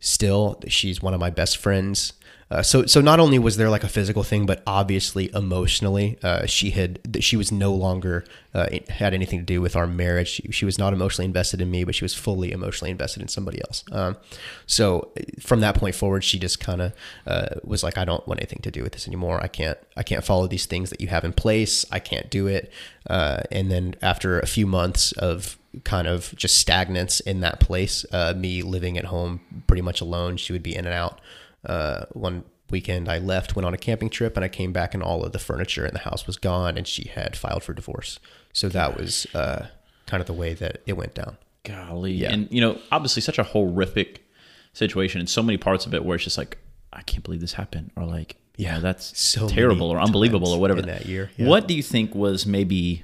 still. 0.00 0.60
She's 0.68 1.02
one 1.02 1.14
of 1.14 1.20
my 1.20 1.30
best 1.30 1.56
friends 1.56 2.12
uh, 2.48 2.62
so 2.62 2.86
so 2.86 3.00
not 3.00 3.18
only 3.18 3.40
was 3.40 3.56
there 3.56 3.68
like 3.68 3.82
a 3.82 3.88
physical 3.88 4.22
thing, 4.22 4.46
but 4.46 4.62
obviously 4.66 5.30
emotionally, 5.34 6.16
uh, 6.22 6.46
she 6.46 6.70
had 6.70 7.00
she 7.18 7.36
was 7.36 7.50
no 7.50 7.74
longer 7.74 8.24
uh, 8.54 8.68
had 8.88 9.12
anything 9.12 9.40
to 9.40 9.44
do 9.44 9.60
with 9.60 9.74
our 9.74 9.86
marriage. 9.86 10.28
She, 10.28 10.52
she, 10.52 10.64
was 10.64 10.78
not 10.78 10.92
emotionally 10.92 11.26
invested 11.26 11.60
in 11.60 11.70
me, 11.72 11.82
but 11.82 11.96
she 11.96 12.04
was 12.04 12.14
fully 12.14 12.52
emotionally 12.52 12.92
invested 12.92 13.20
in 13.20 13.28
somebody 13.28 13.60
else. 13.66 13.82
Um, 13.90 14.16
so 14.64 15.10
from 15.40 15.60
that 15.60 15.74
point 15.74 15.96
forward, 15.96 16.22
she 16.22 16.38
just 16.38 16.60
kind 16.60 16.80
of 16.80 16.92
uh, 17.26 17.48
was 17.64 17.82
like, 17.82 17.98
I 17.98 18.04
don't 18.04 18.26
want 18.28 18.40
anything 18.40 18.60
to 18.62 18.70
do 18.70 18.84
with 18.84 18.92
this 18.92 19.08
anymore. 19.08 19.42
I 19.42 19.48
can't 19.48 19.78
I 19.96 20.04
can't 20.04 20.24
follow 20.24 20.46
these 20.46 20.66
things 20.66 20.90
that 20.90 21.00
you 21.00 21.08
have 21.08 21.24
in 21.24 21.32
place. 21.32 21.84
I 21.90 21.98
can't 21.98 22.30
do 22.30 22.46
it. 22.46 22.72
Uh, 23.10 23.40
and 23.50 23.72
then 23.72 23.96
after 24.02 24.38
a 24.38 24.46
few 24.46 24.66
months 24.66 25.10
of 25.12 25.58
kind 25.82 26.06
of 26.06 26.32
just 26.36 26.64
stagnance 26.64 27.20
in 27.20 27.40
that 27.40 27.58
place, 27.58 28.06
uh, 28.12 28.34
me 28.36 28.62
living 28.62 28.96
at 28.96 29.06
home 29.06 29.40
pretty 29.66 29.82
much 29.82 30.00
alone, 30.00 30.36
she 30.36 30.52
would 30.52 30.62
be 30.62 30.76
in 30.76 30.86
and 30.86 30.94
out 30.94 31.20
uh, 31.66 32.06
one 32.12 32.44
weekend 32.70 33.08
I 33.08 33.18
left, 33.18 33.54
went 33.54 33.66
on 33.66 33.74
a 33.74 33.78
camping 33.78 34.10
trip, 34.10 34.36
and 34.36 34.44
I 34.44 34.48
came 34.48 34.72
back 34.72 34.94
and 34.94 35.02
all 35.02 35.24
of 35.24 35.32
the 35.32 35.38
furniture 35.38 35.86
in 35.86 35.92
the 35.92 36.00
house 36.00 36.26
was 36.26 36.36
gone, 36.36 36.76
and 36.76 36.86
she 36.86 37.08
had 37.08 37.36
filed 37.36 37.62
for 37.62 37.72
divorce. 37.72 38.18
So 38.52 38.68
that 38.70 38.96
was 38.96 39.26
uh, 39.34 39.66
kind 40.06 40.20
of 40.20 40.26
the 40.26 40.32
way 40.32 40.54
that 40.54 40.82
it 40.86 40.94
went 40.94 41.14
down. 41.14 41.36
Golly, 41.64 42.12
yeah. 42.12 42.32
and 42.32 42.48
you 42.50 42.60
know, 42.60 42.78
obviously, 42.92 43.22
such 43.22 43.38
a 43.38 43.42
horrific 43.42 44.24
situation, 44.72 45.20
and 45.20 45.28
so 45.28 45.42
many 45.42 45.58
parts 45.58 45.86
of 45.86 45.94
it 45.94 46.04
where 46.04 46.14
it's 46.14 46.24
just 46.24 46.38
like, 46.38 46.58
I 46.92 47.02
can't 47.02 47.24
believe 47.24 47.40
this 47.40 47.54
happened, 47.54 47.90
or 47.96 48.04
like, 48.04 48.36
yeah, 48.56 48.78
that's 48.78 49.18
so 49.18 49.48
terrible 49.48 49.90
or 49.90 49.98
unbelievable 49.98 50.52
or 50.52 50.60
whatever. 50.60 50.82
that 50.82 51.06
year, 51.06 51.30
yeah. 51.36 51.46
what 51.46 51.66
do 51.66 51.74
you 51.74 51.82
think 51.82 52.14
was 52.14 52.46
maybe 52.46 53.02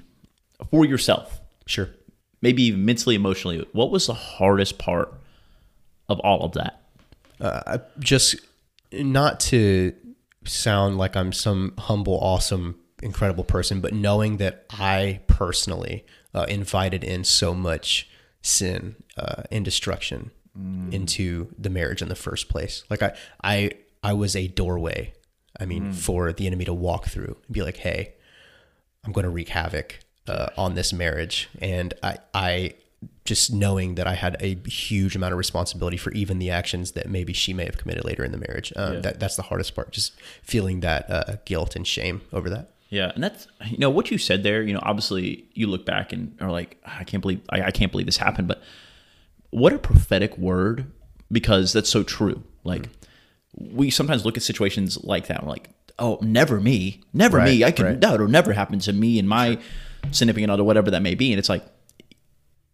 for 0.71 0.85
yourself? 0.85 1.41
Sure, 1.65 1.89
maybe 2.41 2.71
mentally, 2.71 3.15
emotionally. 3.15 3.67
What 3.73 3.91
was 3.91 4.07
the 4.07 4.13
hardest 4.13 4.77
part 4.77 5.13
of 6.07 6.19
all 6.21 6.43
of 6.43 6.53
that? 6.53 6.81
Uh, 7.41 7.79
just 7.99 8.37
not 8.93 9.39
to 9.41 9.93
sound 10.45 10.97
like 10.97 11.15
I'm 11.15 11.33
some 11.33 11.73
humble, 11.77 12.19
awesome, 12.19 12.79
incredible 13.01 13.43
person, 13.43 13.81
but 13.81 13.93
knowing 13.93 14.37
that 14.37 14.65
I 14.71 15.21
personally 15.27 16.05
uh, 16.33 16.45
invited 16.49 17.03
in 17.03 17.23
so 17.23 17.53
much 17.53 18.09
sin 18.41 18.95
uh, 19.17 19.43
and 19.51 19.63
destruction 19.63 20.31
mm. 20.57 20.93
into 20.93 21.53
the 21.57 21.69
marriage 21.69 22.01
in 22.01 22.09
the 22.09 22.15
first 22.15 22.49
place. 22.49 22.83
Like 22.89 23.01
I, 23.01 23.15
I, 23.43 23.71
I 24.03 24.13
was 24.13 24.35
a 24.35 24.47
doorway. 24.47 25.13
I 25.59 25.65
mean, 25.65 25.91
mm. 25.91 25.95
for 25.95 26.33
the 26.33 26.47
enemy 26.47 26.65
to 26.65 26.73
walk 26.73 27.05
through 27.05 27.37
and 27.45 27.53
be 27.53 27.61
like, 27.61 27.77
"Hey, 27.77 28.15
I'm 29.05 29.11
going 29.11 29.23
to 29.23 29.29
wreak 29.29 29.49
havoc 29.49 29.99
uh, 30.27 30.47
on 30.57 30.73
this 30.73 30.91
marriage," 30.91 31.47
and 31.61 31.93
I, 32.01 32.17
I 32.33 32.73
just 33.25 33.53
knowing 33.53 33.95
that 33.95 34.07
I 34.07 34.15
had 34.15 34.37
a 34.39 34.55
huge 34.67 35.15
amount 35.15 35.33
of 35.33 35.37
responsibility 35.37 35.97
for 35.97 36.11
even 36.11 36.39
the 36.39 36.49
actions 36.49 36.91
that 36.91 37.09
maybe 37.09 37.33
she 37.33 37.53
may 37.53 37.65
have 37.65 37.77
committed 37.77 38.05
later 38.05 38.23
in 38.23 38.31
the 38.31 38.37
marriage. 38.37 38.73
Um, 38.75 38.95
yeah. 38.95 38.99
that, 39.01 39.19
that's 39.19 39.35
the 39.35 39.43
hardest 39.43 39.75
part, 39.75 39.91
just 39.91 40.13
feeling 40.41 40.81
that 40.81 41.09
uh, 41.09 41.35
guilt 41.45 41.75
and 41.75 41.87
shame 41.87 42.21
over 42.31 42.49
that. 42.49 42.71
Yeah, 42.89 43.11
and 43.15 43.23
that's 43.23 43.47
you 43.65 43.79
know 43.79 43.89
what 43.89 44.11
you 44.11 44.19
said 44.19 44.43
there. 44.43 44.61
You 44.61 44.73
know, 44.73 44.79
obviously 44.83 45.47
you 45.53 45.65
look 45.65 45.83
back 45.83 46.13
and 46.13 46.37
are 46.39 46.51
like, 46.51 46.77
I 46.85 47.03
can't 47.03 47.21
believe 47.21 47.41
I, 47.49 47.63
I 47.63 47.71
can't 47.71 47.91
believe 47.91 48.05
this 48.05 48.17
happened. 48.17 48.47
But 48.47 48.61
what 49.49 49.73
a 49.73 49.79
prophetic 49.79 50.37
word 50.37 50.91
because 51.31 51.73
that's 51.73 51.89
so 51.89 52.03
true. 52.03 52.43
Like 52.63 52.83
mm-hmm. 52.83 53.75
we 53.75 53.89
sometimes 53.89 54.25
look 54.25 54.37
at 54.37 54.43
situations 54.43 55.03
like 55.03 55.25
that. 55.27 55.39
And 55.39 55.47
we're 55.47 55.53
like, 55.53 55.69
oh, 55.97 56.19
never 56.21 56.59
me, 56.59 57.01
never 57.13 57.37
right, 57.37 57.45
me. 57.45 57.63
I 57.63 57.71
can 57.71 57.85
right. 57.85 58.01
that 58.01 58.19
would 58.19 58.29
never 58.29 58.53
happen 58.53 58.79
to 58.79 58.93
me 58.93 59.17
and 59.17 59.27
my 59.27 59.57
significant 60.11 60.51
other, 60.51 60.63
whatever 60.63 60.91
that 60.91 61.01
may 61.01 61.15
be. 61.15 61.31
And 61.31 61.39
it's 61.39 61.49
like 61.49 61.63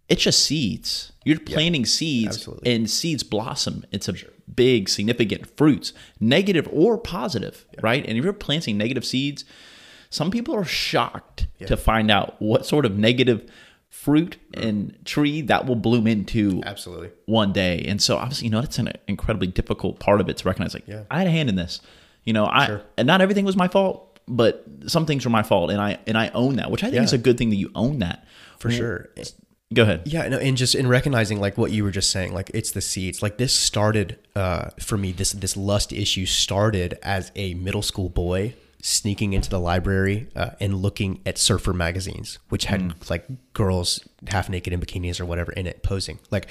it's 0.10 0.24
just 0.24 0.44
seeds. 0.44 1.14
You're 1.24 1.40
planting 1.40 1.86
seeds 1.86 2.38
absolutely. 2.38 2.74
and 2.74 2.90
seeds 2.90 3.24
blossom 3.24 3.86
into 3.92 4.16
sure. 4.16 4.32
big, 4.54 4.90
significant 4.90 5.56
fruits, 5.56 5.94
negative 6.20 6.68
or 6.72 6.98
positive, 6.98 7.66
right? 7.82 8.06
And 8.06 8.18
if 8.18 8.24
you're 8.24 8.34
planting 8.34 8.78
negative 8.78 9.06
seeds, 9.06 9.46
some 10.10 10.32
people 10.32 10.56
are 10.56 10.66
shocked 10.66 11.48
to 11.66 11.78
find 11.78 12.10
out 12.10 12.42
what 12.42 12.66
sort 12.66 12.86
of 12.86 12.98
negative 12.98 13.50
fruit 13.90 14.38
mm. 14.54 14.68
and 14.68 15.06
tree 15.06 15.42
that 15.42 15.66
will 15.66 15.76
bloom 15.76 16.08
into 16.08 16.62
absolutely 16.66 17.12
one 17.26 17.52
day. 17.54 17.84
And 17.88 18.02
so 18.02 18.18
obviously, 18.18 18.46
you 18.46 18.52
know, 18.52 18.62
that's 18.62 18.80
an 18.80 18.92
incredibly 19.08 19.48
difficult 19.48 20.00
part 20.00 20.22
of 20.22 20.30
it 20.30 20.38
to 20.38 20.48
recognize 20.48 20.74
like 20.74 20.88
yeah. 20.88 21.04
I 21.12 21.20
had 21.20 21.28
a 21.28 21.32
hand 21.32 21.50
in 21.50 21.56
this. 21.56 21.82
You 22.24 22.34
know, 22.34 22.46
I 22.46 22.66
sure. 22.68 22.82
and 22.98 23.08
not 23.08 23.22
everything 23.22 23.46
was 23.46 23.56
my 23.56 23.68
fault, 23.68 24.20
but 24.28 24.66
some 24.88 25.06
things 25.06 25.26
were 25.26 25.32
my 25.32 25.44
fault 25.44 25.72
and 25.72 25.82
I 25.82 26.00
and 26.08 26.18
I 26.18 26.30
own 26.30 26.56
that, 26.58 26.72
which 26.72 26.84
I 26.84 26.88
think 26.88 26.98
yeah. 26.98 27.04
is 27.04 27.14
a 27.14 27.18
good 27.18 27.38
thing 27.38 27.50
that 27.50 27.56
you 27.56 27.72
own 27.76 28.00
that. 28.00 28.26
For 28.60 28.70
sure. 28.70 29.10
Go 29.72 29.84
ahead. 29.84 30.04
Yeah, 30.06 30.28
no, 30.28 30.40
and 30.40 30.58
just 30.58 30.74
in 30.74 30.88
recognizing 30.88 31.40
like 31.40 31.58
what 31.58 31.72
you 31.72 31.84
were 31.84 31.92
just 31.92 32.10
saying, 32.10 32.34
like 32.34 32.50
it's 32.54 32.72
the 32.72 32.82
seeds. 32.82 33.22
Like 33.22 33.38
this 33.38 33.56
started 33.56 34.18
uh, 34.36 34.70
for 34.80 34.98
me. 34.98 35.12
This 35.12 35.32
this 35.32 35.56
lust 35.56 35.94
issue 35.94 36.26
started 36.26 36.98
as 37.04 37.32
a 37.36 37.54
middle 37.54 37.84
school 37.84 38.10
boy 38.10 38.56
sneaking 38.82 39.34
into 39.34 39.50
the 39.50 39.60
library 39.60 40.28
uh, 40.36 40.52
and 40.60 40.76
looking 40.76 41.22
at 41.26 41.38
surfer 41.38 41.74
magazines, 41.74 42.40
which 42.50 42.66
had 42.66 42.82
mm. 42.82 43.10
like 43.10 43.28
girls 43.54 44.08
half 44.30 44.50
naked 44.50 44.74
in 44.74 44.80
bikinis 44.80 45.20
or 45.20 45.26
whatever 45.26 45.52
in 45.52 45.68
it 45.68 45.84
posing. 45.84 46.18
Like 46.32 46.48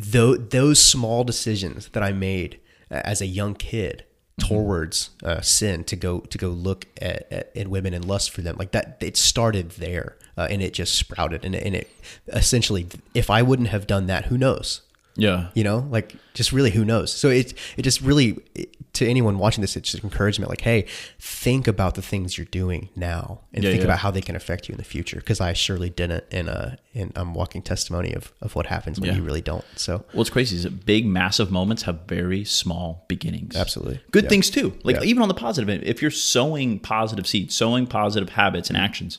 th- 0.00 0.50
those 0.50 0.80
small 0.80 1.24
decisions 1.24 1.88
that 1.88 2.02
I 2.02 2.12
made 2.12 2.60
as 2.90 3.20
a 3.20 3.26
young 3.26 3.54
kid. 3.54 4.04
Towards 4.38 5.10
uh, 5.24 5.40
sin 5.40 5.82
to 5.84 5.96
go 5.96 6.20
to 6.20 6.38
go 6.38 6.48
look 6.48 6.86
at, 7.00 7.30
at, 7.32 7.56
at 7.56 7.68
women 7.68 7.94
and 7.94 8.04
lust 8.04 8.30
for 8.30 8.42
them 8.42 8.56
like 8.58 8.72
that. 8.72 8.98
It 9.00 9.16
started 9.16 9.70
there 9.72 10.16
uh, 10.36 10.46
and 10.50 10.62
it 10.62 10.74
just 10.74 10.94
sprouted. 10.94 11.44
And 11.44 11.54
and 11.54 11.74
it 11.74 11.90
essentially, 12.28 12.86
if 13.14 13.30
I 13.30 13.42
wouldn't 13.42 13.68
have 13.68 13.86
done 13.86 14.06
that, 14.06 14.26
who 14.26 14.38
knows? 14.38 14.82
Yeah. 15.16 15.48
You 15.54 15.64
know, 15.64 15.86
like 15.90 16.14
just 16.34 16.52
really 16.52 16.70
who 16.70 16.84
knows. 16.84 17.12
So 17.12 17.28
it 17.28 17.54
it 17.76 17.82
just 17.82 18.00
really 18.00 18.38
it, 18.54 18.76
to 18.94 19.06
anyone 19.06 19.38
watching 19.38 19.60
this, 19.60 19.76
it's 19.76 19.90
just 19.90 20.04
encouragement. 20.04 20.48
Like, 20.48 20.62
hey, 20.62 20.86
think 21.18 21.66
about 21.66 21.94
the 21.94 22.02
things 22.02 22.38
you're 22.38 22.46
doing 22.46 22.88
now, 22.96 23.40
and 23.52 23.62
yeah, 23.62 23.70
think 23.70 23.80
yeah. 23.80 23.88
about 23.88 23.98
how 23.98 24.10
they 24.10 24.22
can 24.22 24.36
affect 24.36 24.68
you 24.68 24.72
in 24.72 24.78
the 24.78 24.84
future. 24.84 25.16
Because 25.16 25.40
I 25.40 25.52
surely 25.52 25.90
didn't, 25.90 26.24
and 26.30 26.48
uh, 26.48 26.70
and 26.94 27.12
I'm 27.14 27.34
walking 27.34 27.62
testimony 27.62 28.14
of 28.14 28.32
of 28.40 28.54
what 28.54 28.66
happens 28.66 28.98
when 28.98 29.10
yeah. 29.10 29.16
you 29.16 29.22
really 29.22 29.42
don't. 29.42 29.64
So 29.76 30.04
what's 30.12 30.30
crazy 30.30 30.56
is 30.56 30.62
that 30.62 30.86
big, 30.86 31.06
massive 31.06 31.50
moments 31.50 31.82
have 31.82 32.00
very 32.06 32.44
small 32.44 33.04
beginnings. 33.08 33.56
Absolutely, 33.56 34.00
good 34.10 34.28
things 34.28 34.50
too. 34.50 34.78
Like 34.82 35.02
even 35.04 35.22
on 35.22 35.28
the 35.28 35.34
positive 35.34 35.68
end, 35.68 35.84
if 35.84 36.00
you're 36.00 36.10
sowing 36.10 36.78
positive 36.78 37.26
seeds, 37.26 37.54
sowing 37.54 37.86
positive 37.86 38.30
habits 38.30 38.68
and 38.68 38.76
actions, 38.78 39.18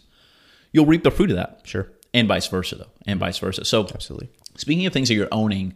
you'll 0.71 0.85
reap 0.85 1.03
the 1.03 1.11
fruit 1.11 1.29
of 1.29 1.35
that. 1.37 1.61
Sure. 1.63 1.89
And 2.13 2.27
vice 2.27 2.47
versa, 2.47 2.77
though, 2.77 2.89
and 3.05 3.19
vice 3.19 3.37
versa. 3.37 3.63
So, 3.65 3.85
absolutely. 3.93 4.29
Speaking 4.57 4.85
of 4.85 4.93
things 4.93 5.07
that 5.07 5.15
you're 5.15 5.27
owning, 5.31 5.73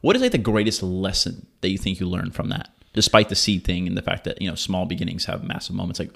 what 0.00 0.16
is 0.16 0.22
like 0.22 0.32
the 0.32 0.38
greatest 0.38 0.82
lesson 0.82 1.46
that 1.60 1.70
you 1.70 1.78
think 1.78 2.00
you 2.00 2.08
learned 2.08 2.34
from 2.34 2.48
that, 2.48 2.70
despite 2.92 3.28
the 3.28 3.34
seed 3.34 3.64
thing 3.64 3.86
and 3.86 3.96
the 3.96 4.02
fact 4.02 4.24
that 4.24 4.40
you 4.42 4.48
know 4.48 4.54
small 4.54 4.84
beginnings 4.84 5.26
have 5.26 5.44
massive 5.44 5.74
moments? 5.74 6.00
Like, 6.00 6.12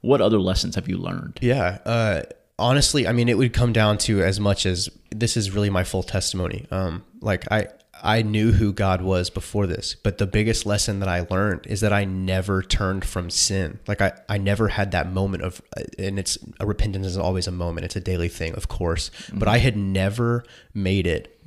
what 0.00 0.20
other 0.20 0.38
lessons 0.38 0.74
have 0.74 0.88
you 0.88 0.96
learned? 0.96 1.38
Yeah. 1.42 1.78
Uh, 1.84 2.22
honestly, 2.58 3.06
I 3.06 3.12
mean, 3.12 3.28
it 3.28 3.36
would 3.36 3.52
come 3.52 3.72
down 3.72 3.98
to 3.98 4.22
as 4.22 4.40
much 4.40 4.66
as 4.66 4.88
this 5.10 5.36
is 5.36 5.50
really 5.50 5.70
my 5.70 5.84
full 5.84 6.02
testimony. 6.02 6.66
Um, 6.70 7.04
like 7.20 7.50
I, 7.50 7.68
I 8.02 8.22
knew 8.22 8.52
who 8.52 8.72
God 8.72 9.02
was 9.02 9.30
before 9.30 9.66
this, 9.66 9.94
but 9.94 10.18
the 10.18 10.26
biggest 10.26 10.66
lesson 10.66 11.00
that 11.00 11.08
I 11.08 11.26
learned 11.30 11.66
is 11.66 11.80
that 11.80 11.92
I 11.92 12.04
never 12.04 12.62
turned 12.62 13.04
from 13.04 13.30
sin. 13.30 13.78
Like 13.86 14.00
I, 14.00 14.12
I 14.28 14.38
never 14.38 14.68
had 14.68 14.92
that 14.92 15.10
moment 15.10 15.42
of, 15.42 15.62
and 15.98 16.18
it's 16.18 16.38
a 16.60 16.66
repentance 16.66 17.06
is 17.06 17.18
always 17.18 17.46
a 17.46 17.52
moment. 17.52 17.84
It's 17.84 17.96
a 17.96 18.00
daily 18.00 18.28
thing, 18.28 18.54
of 18.54 18.68
course, 18.68 19.10
mm-hmm. 19.10 19.38
but 19.38 19.48
I 19.48 19.58
had 19.58 19.76
never 19.76 20.44
made 20.74 21.06
it 21.06 21.40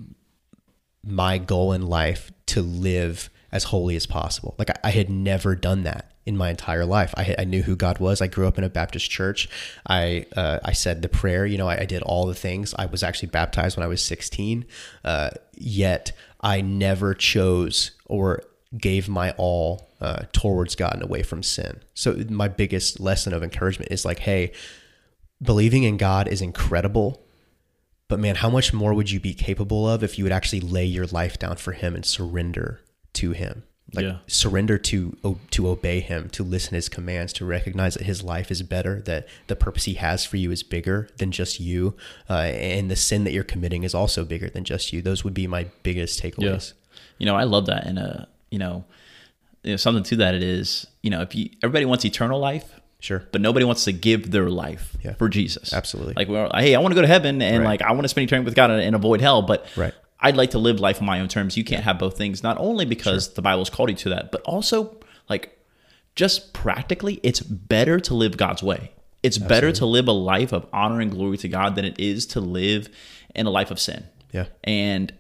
my 1.04 1.38
goal 1.38 1.74
in 1.74 1.88
life 1.88 2.32
to 2.48 2.62
live 2.62 3.30
as 3.52 3.66
holy 3.66 3.96
as 3.96 4.06
possible. 4.06 4.56
Like 4.58 4.70
I, 4.70 4.76
I 4.86 4.92
had 4.92 5.10
never 5.10 5.56
done 5.56 5.84
that 5.84 6.12
in 6.26 6.38
my 6.38 6.50
entire 6.50 6.86
life. 6.86 7.14
I, 7.18 7.36
I, 7.40 7.44
knew 7.44 7.64
who 7.64 7.76
God 7.76 7.98
was. 7.98 8.22
I 8.22 8.28
grew 8.28 8.48
up 8.48 8.60
in 8.60 8.64
a 8.64 8.70
Baptist 8.70 9.10
church. 9.10 9.50
I 9.88 10.28
uh, 10.36 10.60
I 10.64 10.74
said 10.74 11.02
the 11.02 11.10
prayer. 11.10 11.46
You 11.46 11.58
know, 11.58 11.68
I, 11.68 11.82
I, 11.82 11.86
did 11.86 12.04
all 12.04 12.28
the 12.28 12.36
things. 12.36 12.76
I 12.78 12.86
was 12.86 13.02
actually 13.02 13.30
baptized 13.30 13.76
when 13.76 13.84
I 13.84 13.88
was 13.88 14.04
16. 14.04 14.66
Uh, 15.04 15.32
yet 15.56 16.12
I 16.42 16.62
never 16.62 17.14
chose 17.14 17.92
or 18.06 18.44
gave 18.78 19.10
my 19.10 19.32
all 19.32 19.90
uh, 20.00 20.24
towards 20.32 20.76
God 20.76 20.94
and 20.94 21.04
away 21.04 21.24
from 21.24 21.44
sin. 21.44 21.82
So 21.94 22.24
my 22.30 22.48
biggest 22.48 23.00
lesson 23.00 23.34
of 23.34 23.44
encouragement 23.44 23.92
is 23.92 24.06
like, 24.06 24.20
hey, 24.20 24.54
believing 25.42 25.84
in 25.84 25.98
God 25.98 26.28
is 26.28 26.42
incredible. 26.42 27.24
But 28.08 28.20
man, 28.20 28.36
how 28.36 28.50
much 28.50 28.74
more 28.74 28.94
would 28.94 29.12
you 29.12 29.20
be 29.20 29.34
capable 29.34 29.88
of 29.88 30.04
if 30.04 30.18
you 30.18 30.24
would 30.24 30.34
actually 30.34 30.62
lay 30.62 30.86
your 30.86 31.06
life 31.08 31.38
down 31.38 31.58
for 31.58 31.74
Him 31.74 31.96
and 31.96 32.06
surrender 32.06 32.82
to 33.14 33.32
Him? 33.32 33.64
Like 33.94 34.06
yeah. 34.06 34.18
surrender 34.28 34.78
to 34.78 35.18
to 35.52 35.68
obey 35.68 36.00
him 36.00 36.30
to 36.30 36.44
listen 36.44 36.76
his 36.76 36.90
commands 36.90 37.34
to 37.34 37.46
recognize 37.46 37.96
that 37.96 38.04
his 38.04 38.24
life 38.24 38.52
is 38.52 38.62
better 38.62 39.02
that 39.02 39.28
the 39.48 39.56
purpose 39.56 39.86
he 39.86 39.96
has 39.96 40.26
for 40.26 40.38
you 40.38 40.52
is 40.52 40.64
bigger 40.64 41.10
than 41.18 41.32
just 41.32 41.60
you 41.60 41.96
uh, 42.30 42.34
and 42.34 42.92
the 42.92 42.96
sin 42.96 43.24
that 43.24 43.32
you're 43.32 43.44
committing 43.44 43.84
is 43.84 43.96
also 43.96 44.24
bigger 44.24 44.50
than 44.50 44.64
just 44.64 44.94
you 44.94 45.02
those 45.02 45.24
would 45.24 45.34
be 45.34 45.48
my 45.48 45.66
biggest 45.84 46.22
takeaways 46.22 46.74
yeah. 46.74 46.98
you 47.18 47.26
know 47.26 47.36
i 47.36 47.44
love 47.44 47.66
that 47.66 47.86
and 47.86 47.98
uh 48.00 48.26
you 48.52 48.58
know, 48.58 48.84
you 49.64 49.72
know 49.72 49.78
something 49.78 50.04
to 50.04 50.16
that 50.16 50.34
it 50.34 50.42
is 50.42 50.88
you 51.04 51.10
know 51.10 51.22
if 51.22 51.36
you 51.36 51.50
everybody 51.64 51.86
wants 51.86 52.06
eternal 52.06 52.40
life 52.40 52.80
Sure. 53.02 53.24
But 53.32 53.40
nobody 53.40 53.66
wants 53.66 53.86
to 53.86 53.94
give 53.94 54.30
their 54.30 54.50
life 54.50 54.98
yeah. 55.02 55.14
for 55.14 55.30
Jesus. 55.30 55.72
Absolutely. 55.72 56.16
Like, 56.18 56.28
well, 56.28 56.52
hey, 56.54 56.76
I 56.76 56.80
want 56.80 56.92
to 56.92 56.96
go 56.96 57.02
to 57.02 57.08
heaven 57.08 57.42
and 57.42 57.60
right. 57.60 57.80
like 57.80 57.82
I 57.82 57.94
want 57.94 58.04
to 58.04 58.10
spend 58.10 58.28
eternity 58.28 58.44
with 58.44 58.56
God 58.56 58.72
and, 58.72 58.82
and 58.82 58.94
avoid 58.94 59.22
hell. 59.22 59.42
But 59.42 59.66
right. 59.78 59.94
I'd 60.22 60.36
like 60.36 60.52
to 60.52 60.60
live 60.60 60.80
life 60.80 61.00
on 61.00 61.06
my 61.06 61.20
own 61.20 61.28
terms. 61.28 61.56
You 61.56 61.64
can't 61.64 61.84
have 61.84 61.98
both 61.98 62.18
things, 62.18 62.44
not 62.44 62.58
only 62.60 62.86
because 62.86 63.26
sure. 63.26 63.34
the 63.36 63.42
Bible's 63.42 63.70
called 63.70 63.90
you 63.90 63.96
to 63.98 64.10
that, 64.10 64.32
but 64.32 64.42
also 64.42 64.98
like 65.30 65.58
just 66.16 66.54
practically, 66.54 67.20
it's 67.24 67.40
better 67.40 68.00
to 68.02 68.14
live 68.14 68.36
God's 68.36 68.62
way. 68.62 68.92
It's 69.24 69.38
Absolutely. 69.38 69.56
better 69.56 69.72
to 69.74 69.86
live 69.86 70.08
a 70.08 70.14
life 70.14 70.52
of 70.52 70.66
honor 70.74 71.00
and 71.00 71.12
glory 71.12 71.38
to 71.38 71.48
God 71.48 71.76
than 71.76 71.86
it 71.86 72.00
is 72.00 72.26
to 72.28 72.42
live 72.42 72.90
in 73.36 73.46
a 73.46 73.50
life 73.50 73.72
of 73.72 73.80
sin. 73.80 74.06
Yeah. 74.32 74.46
And 74.64 75.14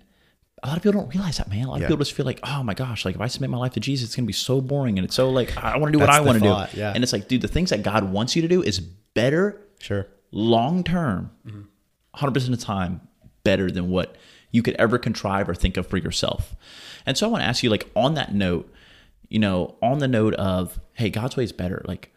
a 0.64 0.68
lot 0.68 0.78
of 0.78 0.84
people 0.84 1.00
don't 1.02 1.14
realize 1.14 1.38
that, 1.38 1.50
man. 1.50 1.66
A 1.66 1.70
lot 1.70 1.80
yeah. 1.80 1.86
of 1.86 1.90
people 1.90 2.04
just 2.04 2.16
feel 2.16 2.26
like, 2.26 2.40
oh 2.44 2.64
my 2.64 2.74
gosh, 2.74 3.06
like 3.06 3.16
if 3.16 3.22
I 3.22 3.28
submit 3.28 3.50
my 3.50 3.58
life 3.58 3.74
to 3.74 3.80
Jesus, 3.80 4.10
it's 4.10 4.16
gonna 4.16 4.26
be 4.26 4.34
so 4.34 4.62
boring 4.62 4.98
and 4.98 5.06
it's 5.06 5.16
so 5.16 5.30
like 5.30 5.56
I 5.58 5.78
want 5.78 5.92
to 5.94 5.98
do 5.98 6.00
what 6.00 6.10
I 6.10 6.22
want 6.22 6.40
to 6.40 6.44
do. 6.44 6.80
Yeah. 6.80 6.92
And 6.94 7.04
it's 7.04 7.14
like, 7.14 7.28
dude, 7.28 7.42
the 7.42 7.48
things 7.48 7.70
that 7.70 7.84
God 7.84 8.12
wants 8.12 8.36
you 8.36 8.42
to 8.42 8.48
do 8.48 8.62
is 8.62 8.80
better, 8.80 9.62
sure, 9.80 10.08
long 10.32 10.84
term, 10.84 11.32
100 11.44 11.56
mm-hmm. 11.56 12.34
percent 12.34 12.54
of 12.54 12.60
the 12.60 12.66
time, 12.66 13.02
better 13.44 13.72
than 13.72 13.90
what 13.90 14.18
you 14.52 14.62
could 14.64 14.76
ever 14.76 14.98
contrive 14.98 15.48
or 15.48 15.56
think 15.56 15.78
of 15.78 15.88
for 15.88 15.98
yourself. 15.98 16.56
And 17.06 17.18
so 17.18 17.28
I 17.28 17.30
want 17.30 17.44
to 17.44 17.48
ask 17.48 17.64
you, 17.64 17.70
like, 17.70 17.90
on 17.96 18.16
that 18.16 18.34
note, 18.34 18.72
you 19.30 19.40
know, 19.40 19.76
on 19.82 20.00
the 20.00 20.08
note 20.08 20.34
of, 20.36 20.80
hey, 20.94 21.10
God's 21.10 21.38
way 21.38 21.44
is 21.44 21.52
better, 21.52 21.84
like, 21.86 22.12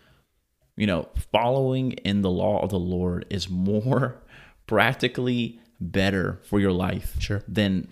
you 0.77 0.87
know, 0.87 1.09
following 1.31 1.93
in 1.93 2.23
the 2.23 2.31
law 2.31 2.63
of 2.63 2.71
the 2.71 2.79
Lord 2.79 3.27
is 3.29 3.51
more 3.51 4.17
practically 4.67 5.61
better 5.81 6.41
for 6.45 6.61
your 6.61 6.73
life 6.73 7.17
sure. 7.21 7.43
than 7.47 7.89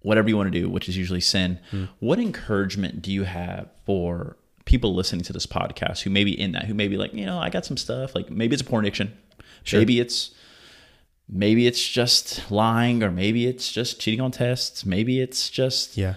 whatever 0.00 0.28
you 0.28 0.36
want 0.36 0.52
to 0.52 0.60
do, 0.60 0.68
which 0.68 0.88
is 0.88 0.96
usually 0.96 1.20
sin. 1.20 1.58
Mm. 1.70 1.88
What 2.00 2.18
encouragement 2.18 3.02
do 3.02 3.12
you 3.12 3.24
have 3.24 3.68
for 3.84 4.36
people 4.64 4.94
listening 4.94 5.22
to 5.22 5.32
this 5.32 5.46
podcast 5.46 6.02
who 6.02 6.10
may 6.10 6.24
be 6.24 6.38
in 6.38 6.52
that, 6.52 6.64
who 6.64 6.74
may 6.74 6.88
be 6.88 6.96
like, 6.96 7.12
you 7.14 7.26
know, 7.26 7.38
I 7.38 7.50
got 7.50 7.66
some 7.66 7.76
stuff, 7.76 8.14
like 8.14 8.30
maybe 8.30 8.54
it's 8.54 8.62
a 8.62 8.64
porn 8.64 8.84
addiction, 8.84 9.16
sure. 9.64 9.80
maybe 9.80 10.00
it's 10.00 10.32
maybe 11.32 11.66
it's 11.66 11.84
just 11.84 12.50
lying 12.50 13.02
or 13.02 13.10
maybe 13.10 13.46
it's 13.46 13.72
just 13.72 13.98
cheating 13.98 14.20
on 14.20 14.30
tests. 14.30 14.84
Maybe 14.84 15.20
it's 15.20 15.48
just 15.48 15.96
yeah. 15.96 16.14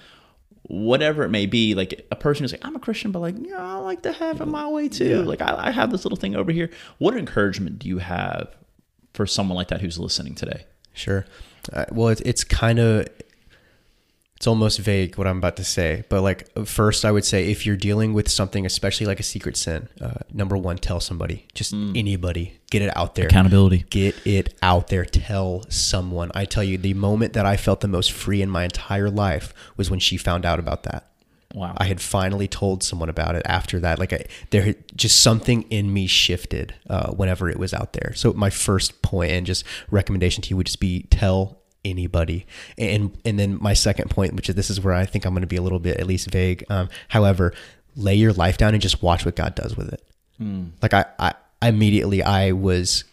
whatever 0.63 1.23
it 1.23 1.29
may 1.29 1.45
be. 1.45 1.73
Like 1.73 2.05
a 2.11 2.15
person 2.15 2.43
who's 2.43 2.51
like 2.51 2.65
i'm 2.65 2.75
a 2.75 2.79
christian 2.79 3.11
but 3.11 3.19
like 3.19 3.35
yeah 3.39 3.57
i 3.57 3.75
like 3.77 4.01
to 4.03 4.11
have 4.11 4.41
it 4.41 4.45
my 4.45 4.67
way 4.67 4.89
too. 4.89 5.09
Yeah. 5.09 5.19
like 5.19 5.41
I, 5.41 5.67
I 5.67 5.71
have 5.71 5.91
this 5.91 6.03
little 6.03 6.17
thing 6.17 6.35
over 6.35 6.51
here. 6.51 6.69
What 6.97 7.17
encouragement 7.17 7.79
do 7.79 7.87
you 7.87 7.99
have 7.99 8.53
for 9.13 9.25
someone 9.25 9.55
like 9.55 9.69
that 9.69 9.81
who's 9.81 9.97
listening 9.97 10.35
today? 10.35 10.65
Sure. 10.93 11.25
Uh, 11.71 11.85
well 11.91 12.09
it, 12.09 12.21
it's 12.25 12.43
kind 12.43 12.77
of 12.77 13.07
it's 14.35 14.47
almost 14.47 14.79
vague 14.79 15.17
what 15.17 15.27
I'm 15.27 15.37
about 15.37 15.55
to 15.57 15.63
say, 15.63 16.03
but 16.09 16.21
like 16.21 16.49
first, 16.65 17.05
I 17.05 17.11
would 17.11 17.23
say 17.23 17.49
if 17.51 17.65
you're 17.65 17.77
dealing 17.77 18.13
with 18.13 18.29
something, 18.29 18.65
especially 18.65 19.05
like 19.05 19.21
a 19.21 19.23
secret 19.23 19.55
sin, 19.55 19.87
uh, 20.01 20.19
number 20.33 20.57
one, 20.57 20.77
tell 20.77 20.99
somebody, 20.99 21.45
just 21.53 21.73
mm. 21.73 21.97
anybody, 21.97 22.59
get 22.69 22.81
it 22.81 22.95
out 22.97 23.15
there. 23.15 23.27
Accountability. 23.27 23.85
Get 23.89 24.15
it 24.27 24.53
out 24.61 24.89
there. 24.89 25.05
Tell 25.05 25.63
someone. 25.69 26.31
I 26.35 26.43
tell 26.43 26.63
you, 26.65 26.77
the 26.77 26.93
moment 26.93 27.31
that 27.33 27.45
I 27.45 27.55
felt 27.55 27.79
the 27.79 27.87
most 27.87 28.11
free 28.11 28.41
in 28.41 28.49
my 28.49 28.65
entire 28.65 29.09
life 29.09 29.53
was 29.77 29.89
when 29.89 29.99
she 29.99 30.17
found 30.17 30.45
out 30.45 30.59
about 30.59 30.83
that. 30.83 31.11
Wow. 31.53 31.73
I 31.77 31.85
had 31.85 32.01
finally 32.01 32.49
told 32.49 32.83
someone 32.83 33.07
about 33.07 33.35
it 33.35 33.43
after 33.45 33.79
that. 33.79 33.99
Like 33.99 34.11
I, 34.11 34.25
there, 34.49 34.75
just 34.97 35.23
something 35.23 35.61
in 35.69 35.93
me 35.93 36.07
shifted 36.07 36.75
uh, 36.89 37.11
whenever 37.11 37.49
it 37.49 37.57
was 37.57 37.73
out 37.73 37.93
there. 37.93 38.11
So 38.15 38.33
my 38.33 38.49
first 38.49 39.01
point 39.01 39.31
and 39.31 39.45
just 39.45 39.63
recommendation 39.89 40.41
to 40.41 40.49
you 40.49 40.57
would 40.57 40.65
just 40.65 40.81
be 40.81 41.03
tell 41.03 41.61
anybody. 41.85 42.45
And 42.77 43.17
and 43.23 43.39
then 43.39 43.57
my 43.61 43.73
second 43.73 44.09
point, 44.09 44.33
which 44.33 44.49
is 44.49 44.55
this 44.55 44.69
is 44.69 44.81
where 44.81 44.93
I 44.93 45.05
think 45.05 45.25
I'm 45.25 45.33
going 45.33 45.41
to 45.41 45.47
be 45.47 45.55
a 45.55 45.61
little 45.61 45.79
bit 45.79 45.97
at 45.97 46.07
least 46.07 46.29
vague. 46.29 46.65
Um, 46.69 46.89
however, 47.07 47.53
lay 47.95 48.15
your 48.15 48.33
life 48.33 48.57
down 48.57 48.73
and 48.73 48.81
just 48.81 49.01
watch 49.01 49.25
what 49.25 49.35
God 49.35 49.55
does 49.55 49.77
with 49.77 49.93
it. 49.93 50.03
Mm. 50.41 50.71
Like 50.81 50.93
I, 50.93 51.05
I 51.17 51.33
immediately 51.61 52.21
I 52.21 52.51
was 52.51 53.05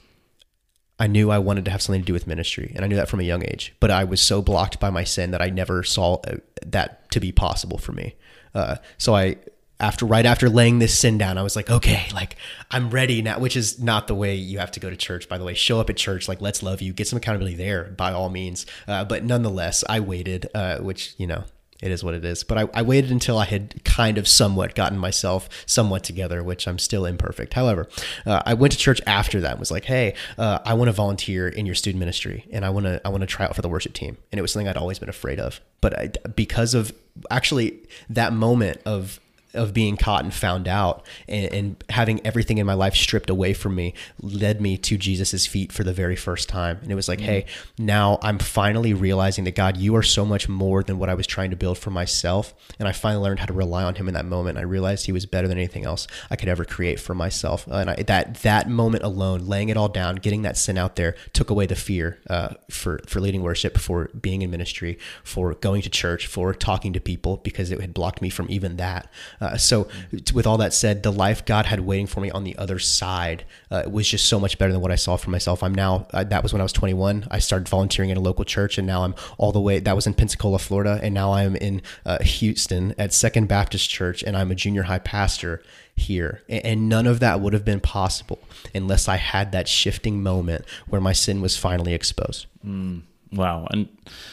I 0.98 1.06
knew 1.06 1.30
I 1.30 1.38
wanted 1.38 1.64
to 1.66 1.70
have 1.70 1.82
something 1.82 2.02
to 2.02 2.06
do 2.06 2.12
with 2.12 2.26
ministry, 2.26 2.72
and 2.74 2.84
I 2.84 2.88
knew 2.88 2.96
that 2.96 3.08
from 3.08 3.20
a 3.20 3.24
young 3.24 3.44
age. 3.44 3.74
But 3.80 3.90
I 3.90 4.04
was 4.04 4.20
so 4.20 4.42
blocked 4.42 4.80
by 4.80 4.90
my 4.90 5.04
sin 5.04 5.32
that 5.32 5.42
I 5.42 5.50
never 5.50 5.82
saw 5.82 6.14
uh, 6.26 6.36
that 6.66 7.10
to 7.10 7.20
be 7.20 7.32
possible 7.32 7.78
for 7.78 7.92
me. 7.92 8.14
Uh, 8.54 8.76
so 8.98 9.14
I 9.14 9.36
after 9.82 10.06
right 10.06 10.24
after 10.24 10.48
laying 10.48 10.78
this 10.78 10.96
sin 10.96 11.18
down, 11.18 11.36
I 11.36 11.42
was 11.42 11.56
like, 11.56 11.68
okay, 11.68 12.06
like 12.14 12.36
I'm 12.70 12.88
ready 12.88 13.20
now, 13.20 13.38
which 13.38 13.56
is 13.56 13.80
not 13.80 14.06
the 14.06 14.14
way 14.14 14.34
you 14.34 14.60
have 14.60 14.70
to 14.72 14.80
go 14.80 14.88
to 14.88 14.96
church, 14.96 15.28
by 15.28 15.36
the 15.36 15.44
way. 15.44 15.54
Show 15.54 15.80
up 15.80 15.90
at 15.90 15.96
church, 15.96 16.28
like 16.28 16.40
let's 16.40 16.62
love 16.62 16.80
you, 16.80 16.92
get 16.92 17.08
some 17.08 17.16
accountability 17.16 17.56
there 17.56 17.84
by 17.84 18.12
all 18.12 18.30
means. 18.30 18.64
Uh, 18.86 19.04
but 19.04 19.24
nonetheless, 19.24 19.82
I 19.88 20.00
waited, 20.00 20.48
uh, 20.54 20.78
which 20.78 21.14
you 21.18 21.26
know 21.26 21.44
it 21.82 21.90
is 21.90 22.04
what 22.04 22.14
it 22.14 22.24
is. 22.24 22.44
But 22.44 22.58
I, 22.58 22.68
I, 22.72 22.82
waited 22.82 23.10
until 23.10 23.36
I 23.38 23.44
had 23.44 23.84
kind 23.84 24.16
of 24.16 24.28
somewhat 24.28 24.76
gotten 24.76 24.96
myself 24.96 25.48
somewhat 25.66 26.04
together, 26.04 26.42
which 26.44 26.68
I'm 26.68 26.78
still 26.78 27.04
imperfect. 27.04 27.54
However, 27.54 27.88
uh, 28.24 28.40
I 28.46 28.54
went 28.54 28.72
to 28.72 28.78
church 28.78 29.00
after 29.04 29.40
that 29.40 29.50
and 29.50 29.60
was 29.60 29.72
like, 29.72 29.84
hey, 29.84 30.14
uh, 30.38 30.60
I 30.64 30.74
want 30.74 30.88
to 30.88 30.92
volunteer 30.92 31.48
in 31.48 31.66
your 31.66 31.74
student 31.74 31.98
ministry 31.98 32.46
and 32.52 32.64
I 32.64 32.70
want 32.70 32.86
to 32.86 33.00
I 33.04 33.08
want 33.08 33.22
to 33.22 33.26
try 33.26 33.46
out 33.46 33.56
for 33.56 33.62
the 33.62 33.68
worship 33.68 33.94
team. 33.94 34.16
And 34.30 34.38
it 34.38 34.42
was 34.42 34.52
something 34.52 34.68
I'd 34.68 34.76
always 34.76 35.00
been 35.00 35.08
afraid 35.08 35.40
of. 35.40 35.60
But 35.80 35.98
I, 35.98 36.12
because 36.36 36.74
of 36.74 36.92
actually 37.30 37.80
that 38.08 38.32
moment 38.32 38.80
of 38.86 39.18
of 39.54 39.74
being 39.74 39.96
caught 39.96 40.24
and 40.24 40.32
found 40.32 40.66
out 40.66 41.06
and, 41.28 41.52
and, 41.52 41.84
having 41.90 42.24
everything 42.24 42.58
in 42.58 42.66
my 42.66 42.74
life 42.74 42.94
stripped 42.94 43.28
away 43.28 43.52
from 43.52 43.74
me 43.74 43.92
led 44.20 44.60
me 44.60 44.78
to 44.78 44.96
Jesus's 44.96 45.46
feet 45.46 45.72
for 45.72 45.84
the 45.84 45.92
very 45.92 46.16
first 46.16 46.48
time. 46.48 46.78
And 46.82 46.90
it 46.90 46.94
was 46.94 47.08
like, 47.08 47.18
mm-hmm. 47.18 47.26
hey, 47.26 47.46
now 47.78 48.18
I'm 48.22 48.38
finally 48.38 48.94
realizing 48.94 49.44
that 49.44 49.54
God, 49.54 49.76
you 49.76 49.94
are 49.96 50.02
so 50.02 50.24
much 50.24 50.48
more 50.48 50.82
than 50.82 50.98
what 50.98 51.08
I 51.08 51.14
was 51.14 51.26
trying 51.26 51.50
to 51.50 51.56
build 51.56 51.76
for 51.76 51.90
myself. 51.90 52.54
And 52.78 52.88
I 52.88 52.92
finally 52.92 53.22
learned 53.22 53.40
how 53.40 53.46
to 53.46 53.52
rely 53.52 53.84
on 53.84 53.94
him 53.94 54.08
in 54.08 54.14
that 54.14 54.24
moment. 54.24 54.58
I 54.58 54.62
realized 54.62 55.04
he 55.06 55.12
was 55.12 55.26
better 55.26 55.48
than 55.48 55.58
anything 55.58 55.84
else 55.84 56.06
I 56.30 56.36
could 56.36 56.48
ever 56.48 56.64
create 56.64 56.98
for 56.98 57.14
myself. 57.14 57.66
And 57.66 57.90
I, 57.90 57.96
that, 58.04 58.36
that 58.36 58.70
moment 58.70 59.04
alone, 59.04 59.46
laying 59.46 59.68
it 59.68 59.76
all 59.76 59.88
down, 59.88 60.16
getting 60.16 60.42
that 60.42 60.56
sin 60.56 60.78
out 60.78 60.96
there 60.96 61.14
took 61.32 61.50
away 61.50 61.66
the 61.66 61.76
fear 61.76 62.18
uh, 62.30 62.54
for, 62.70 63.00
for 63.06 63.20
leading 63.20 63.42
worship, 63.42 63.76
for 63.76 64.08
being 64.18 64.42
in 64.42 64.50
ministry, 64.50 64.98
for 65.24 65.54
going 65.54 65.82
to 65.82 65.90
church, 65.90 66.26
for 66.26 66.54
talking 66.54 66.92
to 66.94 67.00
people 67.00 67.38
because 67.38 67.70
it 67.70 67.80
had 67.80 67.92
blocked 67.92 68.22
me 68.22 68.30
from 68.30 68.46
even 68.48 68.76
that. 68.76 69.10
Uh, 69.42 69.56
so, 69.56 69.88
with 70.32 70.46
all 70.46 70.56
that 70.58 70.72
said, 70.72 71.02
the 71.02 71.10
life 71.10 71.44
God 71.44 71.66
had 71.66 71.80
waiting 71.80 72.06
for 72.06 72.20
me 72.20 72.30
on 72.30 72.44
the 72.44 72.56
other 72.56 72.78
side 72.78 73.44
uh, 73.72 73.82
was 73.90 74.08
just 74.08 74.28
so 74.28 74.38
much 74.38 74.56
better 74.56 74.72
than 74.72 74.80
what 74.80 74.92
I 74.92 74.94
saw 74.94 75.16
for 75.16 75.30
myself. 75.30 75.64
I'm 75.64 75.74
now, 75.74 76.06
uh, 76.12 76.22
that 76.22 76.44
was 76.44 76.52
when 76.52 76.60
I 76.60 76.62
was 76.62 76.72
21. 76.72 77.26
I 77.28 77.40
started 77.40 77.68
volunteering 77.68 78.10
in 78.10 78.16
a 78.16 78.20
local 78.20 78.44
church, 78.44 78.78
and 78.78 78.86
now 78.86 79.02
I'm 79.02 79.16
all 79.38 79.50
the 79.50 79.60
way, 79.60 79.80
that 79.80 79.96
was 79.96 80.06
in 80.06 80.14
Pensacola, 80.14 80.60
Florida, 80.60 81.00
and 81.02 81.12
now 81.12 81.32
I'm 81.32 81.56
in 81.56 81.82
uh, 82.06 82.22
Houston 82.22 82.94
at 82.98 83.12
Second 83.12 83.48
Baptist 83.48 83.90
Church, 83.90 84.22
and 84.22 84.36
I'm 84.36 84.52
a 84.52 84.54
junior 84.54 84.84
high 84.84 85.00
pastor 85.00 85.60
here. 85.96 86.42
And 86.48 86.88
none 86.88 87.08
of 87.08 87.18
that 87.18 87.40
would 87.40 87.52
have 87.52 87.64
been 87.64 87.80
possible 87.80 88.38
unless 88.72 89.08
I 89.08 89.16
had 89.16 89.50
that 89.52 89.66
shifting 89.66 90.22
moment 90.22 90.64
where 90.88 91.00
my 91.00 91.12
sin 91.12 91.40
was 91.40 91.56
finally 91.56 91.94
exposed. 91.94 92.46
Mm, 92.64 93.02
wow. 93.32 93.66
And 93.70 93.88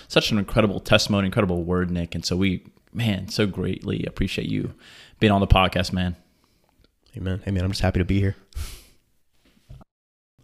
such 0.07 0.31
an 0.31 0.37
incredible 0.37 0.79
testimony, 0.79 1.25
incredible 1.25 1.63
word, 1.63 1.89
Nick. 1.89 2.15
And 2.15 2.23
so 2.23 2.35
we 2.37 2.63
man, 2.93 3.29
so 3.29 3.45
greatly 3.45 4.05
appreciate 4.05 4.49
you 4.49 4.73
being 5.19 5.31
on 5.31 5.41
the 5.41 5.47
podcast, 5.47 5.93
man. 5.93 6.15
Amen. 7.15 7.41
Hey, 7.43 7.51
man, 7.51 7.63
I'm 7.63 7.71
just 7.71 7.81
happy 7.81 7.99
to 7.99 8.05
be 8.05 8.19
here. 8.19 8.35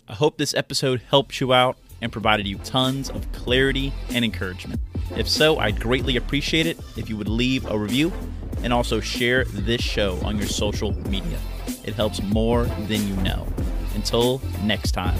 I 0.07 0.13
hope 0.13 0.37
this 0.37 0.53
episode 0.53 1.01
helped 1.09 1.39
you 1.39 1.53
out 1.53 1.77
and 2.01 2.11
provided 2.11 2.47
you 2.47 2.57
tons 2.59 3.09
of 3.09 3.31
clarity 3.31 3.93
and 4.09 4.23
encouragement. 4.23 4.79
If 5.15 5.27
so, 5.27 5.57
I'd 5.57 5.79
greatly 5.79 6.17
appreciate 6.17 6.67
it 6.67 6.77
if 6.97 7.09
you 7.09 7.17
would 7.17 7.29
leave 7.29 7.65
a 7.65 7.77
review 7.77 8.11
and 8.63 8.73
also 8.73 8.99
share 8.99 9.45
this 9.45 9.81
show 9.81 10.19
on 10.23 10.37
your 10.37 10.47
social 10.47 10.91
media. 11.09 11.39
It 11.83 11.93
helps 11.93 12.21
more 12.21 12.65
than 12.65 13.07
you 13.07 13.15
know. 13.17 13.47
Until 13.95 14.41
next 14.63 14.91
time. 14.91 15.17